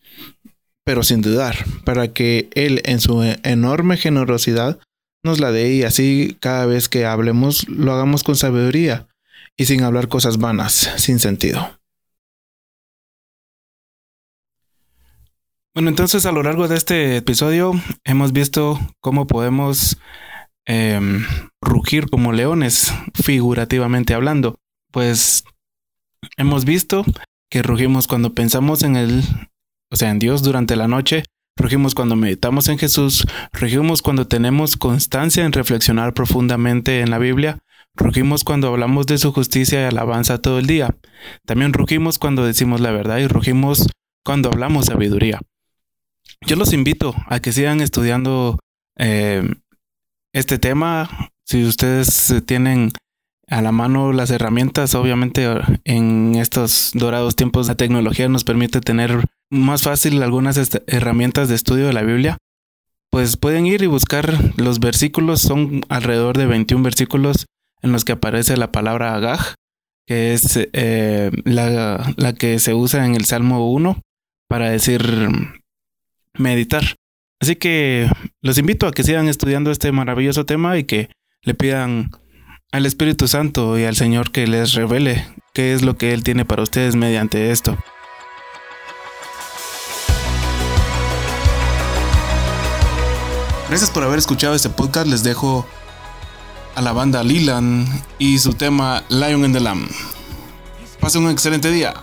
Pero 0.84 1.02
sin 1.02 1.20
dudar, 1.20 1.56
para 1.84 2.08
que 2.08 2.48
Él 2.54 2.80
en 2.84 3.00
su 3.00 3.22
enorme 3.22 3.96
generosidad 3.96 4.78
nos 5.22 5.40
la 5.40 5.52
dé 5.52 5.72
y 5.74 5.82
así 5.84 6.36
cada 6.40 6.66
vez 6.66 6.88
que 6.88 7.06
hablemos 7.06 7.68
lo 7.68 7.92
hagamos 7.92 8.24
con 8.24 8.34
sabiduría 8.34 9.06
y 9.56 9.66
sin 9.66 9.82
hablar 9.82 10.08
cosas 10.08 10.38
vanas, 10.38 10.90
sin 10.96 11.20
sentido. 11.20 11.81
Bueno, 15.74 15.88
entonces 15.88 16.26
a 16.26 16.32
lo 16.32 16.42
largo 16.42 16.68
de 16.68 16.76
este 16.76 17.16
episodio 17.16 17.72
hemos 18.04 18.34
visto 18.34 18.78
cómo 19.00 19.26
podemos 19.26 19.96
em, 20.66 21.24
rugir 21.62 22.10
como 22.10 22.32
leones, 22.32 22.92
figurativamente 23.14 24.12
hablando. 24.12 24.58
Pues 24.92 25.44
hemos 26.36 26.66
visto 26.66 27.06
que 27.50 27.62
rugimos 27.62 28.06
cuando 28.06 28.34
pensamos 28.34 28.82
en 28.82 28.96
el, 28.96 29.22
o 29.90 29.96
sea, 29.96 30.10
en 30.10 30.18
Dios 30.18 30.42
durante 30.42 30.76
la 30.76 30.88
noche, 30.88 31.22
rugimos 31.56 31.94
cuando 31.94 32.16
meditamos 32.16 32.68
en 32.68 32.76
Jesús, 32.76 33.26
rugimos 33.54 34.02
cuando 34.02 34.28
tenemos 34.28 34.76
constancia 34.76 35.42
en 35.42 35.52
reflexionar 35.52 36.12
profundamente 36.12 37.00
en 37.00 37.08
la 37.08 37.16
Biblia, 37.16 37.60
rugimos 37.96 38.44
cuando 38.44 38.68
hablamos 38.68 39.06
de 39.06 39.16
su 39.16 39.32
justicia 39.32 39.80
y 39.80 39.84
alabanza 39.84 40.36
todo 40.36 40.58
el 40.58 40.66
día. 40.66 40.94
También 41.46 41.72
rugimos 41.72 42.18
cuando 42.18 42.44
decimos 42.44 42.82
la 42.82 42.90
verdad 42.90 43.16
y 43.20 43.26
rugimos 43.26 43.88
cuando 44.22 44.50
hablamos 44.50 44.84
sabiduría. 44.84 45.40
Yo 46.46 46.56
los 46.56 46.72
invito 46.72 47.14
a 47.28 47.40
que 47.40 47.52
sigan 47.52 47.80
estudiando 47.80 48.58
eh, 48.98 49.42
este 50.32 50.58
tema. 50.58 51.08
Si 51.44 51.64
ustedes 51.64 52.34
tienen 52.46 52.92
a 53.48 53.62
la 53.62 53.72
mano 53.72 54.12
las 54.12 54.30
herramientas, 54.30 54.94
obviamente 54.94 55.46
en 55.84 56.34
estos 56.36 56.90
dorados 56.94 57.36
tiempos 57.36 57.68
la 57.68 57.74
tecnología 57.74 58.28
nos 58.28 58.44
permite 58.44 58.80
tener 58.80 59.24
más 59.50 59.82
fácil 59.82 60.22
algunas 60.22 60.58
herramientas 60.86 61.48
de 61.48 61.54
estudio 61.54 61.86
de 61.86 61.92
la 61.92 62.02
Biblia. 62.02 62.38
Pues 63.10 63.36
pueden 63.36 63.66
ir 63.66 63.82
y 63.82 63.86
buscar 63.86 64.32
los 64.56 64.80
versículos, 64.80 65.42
son 65.42 65.82
alrededor 65.90 66.38
de 66.38 66.46
21 66.46 66.82
versículos 66.82 67.46
en 67.82 67.92
los 67.92 68.04
que 68.04 68.12
aparece 68.12 68.56
la 68.56 68.72
palabra 68.72 69.14
agaj, 69.14 69.54
que 70.06 70.32
es 70.32 70.58
eh, 70.72 71.30
la, 71.44 72.14
la 72.16 72.32
que 72.32 72.58
se 72.58 72.72
usa 72.72 73.04
en 73.04 73.14
el 73.14 73.26
Salmo 73.26 73.70
1 73.70 74.00
para 74.48 74.70
decir 74.70 75.61
meditar. 76.38 76.96
Así 77.40 77.56
que 77.56 78.08
los 78.40 78.58
invito 78.58 78.86
a 78.86 78.92
que 78.92 79.02
sigan 79.02 79.28
estudiando 79.28 79.70
este 79.70 79.90
maravilloso 79.92 80.46
tema 80.46 80.78
y 80.78 80.84
que 80.84 81.10
le 81.42 81.54
pidan 81.54 82.10
al 82.70 82.86
Espíritu 82.86 83.28
Santo 83.28 83.78
y 83.78 83.84
al 83.84 83.96
Señor 83.96 84.30
que 84.30 84.46
les 84.46 84.74
revele 84.74 85.26
qué 85.52 85.74
es 85.74 85.82
lo 85.82 85.96
que 85.96 86.12
Él 86.12 86.22
tiene 86.22 86.44
para 86.44 86.62
ustedes 86.62 86.94
mediante 86.94 87.50
esto. 87.50 87.76
Gracias 93.68 93.90
por 93.90 94.04
haber 94.04 94.18
escuchado 94.18 94.54
este 94.54 94.68
podcast. 94.68 95.06
Les 95.06 95.22
dejo 95.22 95.66
a 96.74 96.82
la 96.82 96.92
banda 96.92 97.22
Lilan 97.22 97.86
y 98.18 98.38
su 98.38 98.52
tema 98.52 99.02
Lion 99.08 99.44
in 99.44 99.52
the 99.52 99.60
Lamb. 99.60 99.88
Pasen 101.00 101.24
un 101.24 101.30
excelente 101.30 101.70
día. 101.70 101.94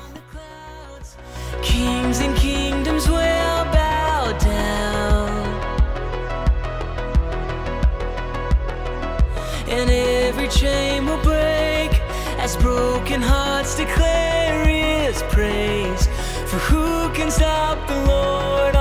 Chain 10.50 11.06
will 11.06 11.22
break 11.22 11.92
as 12.40 12.58
broken 12.58 13.22
hearts 13.22 13.76
declare 13.76 14.66
his 14.66 15.22
praise. 15.24 16.08
For 16.50 16.58
who 16.58 17.10
can 17.14 17.30
stop 17.30 17.88
the 17.88 17.96
Lord? 18.06 18.79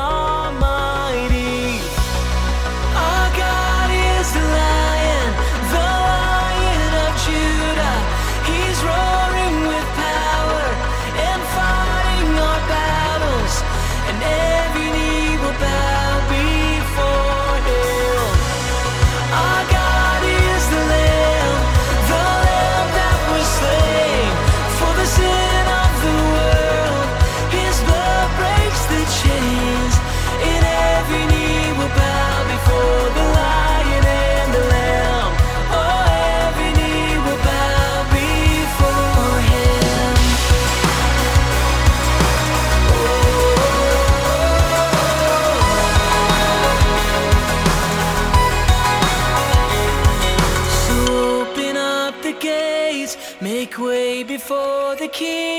king. 55.19 55.58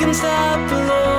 can 0.00 0.14
stop 0.14 0.72
alone. 0.72 1.09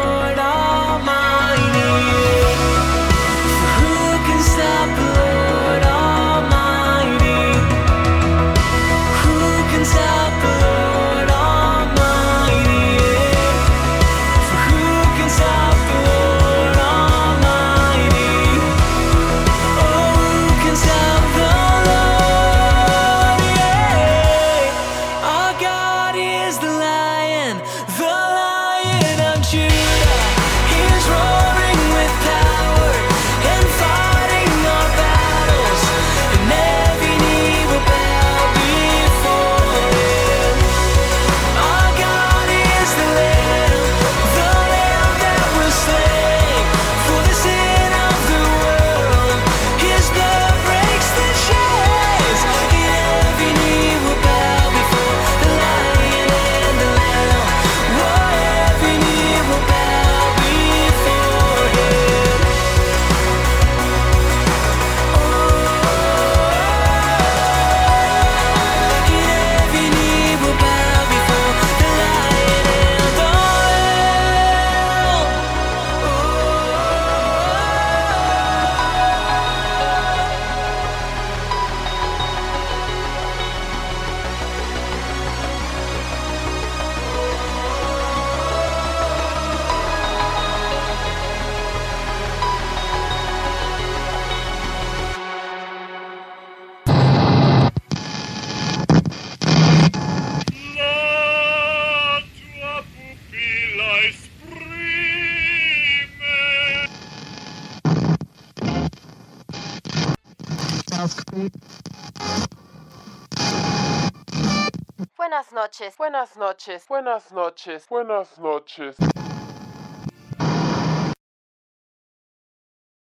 Buenas 115.97 116.37
noches. 116.37 116.85
Buenas 116.87 117.31
noches. 117.31 117.87
Buenas 117.89 118.37
noches. 118.37 118.95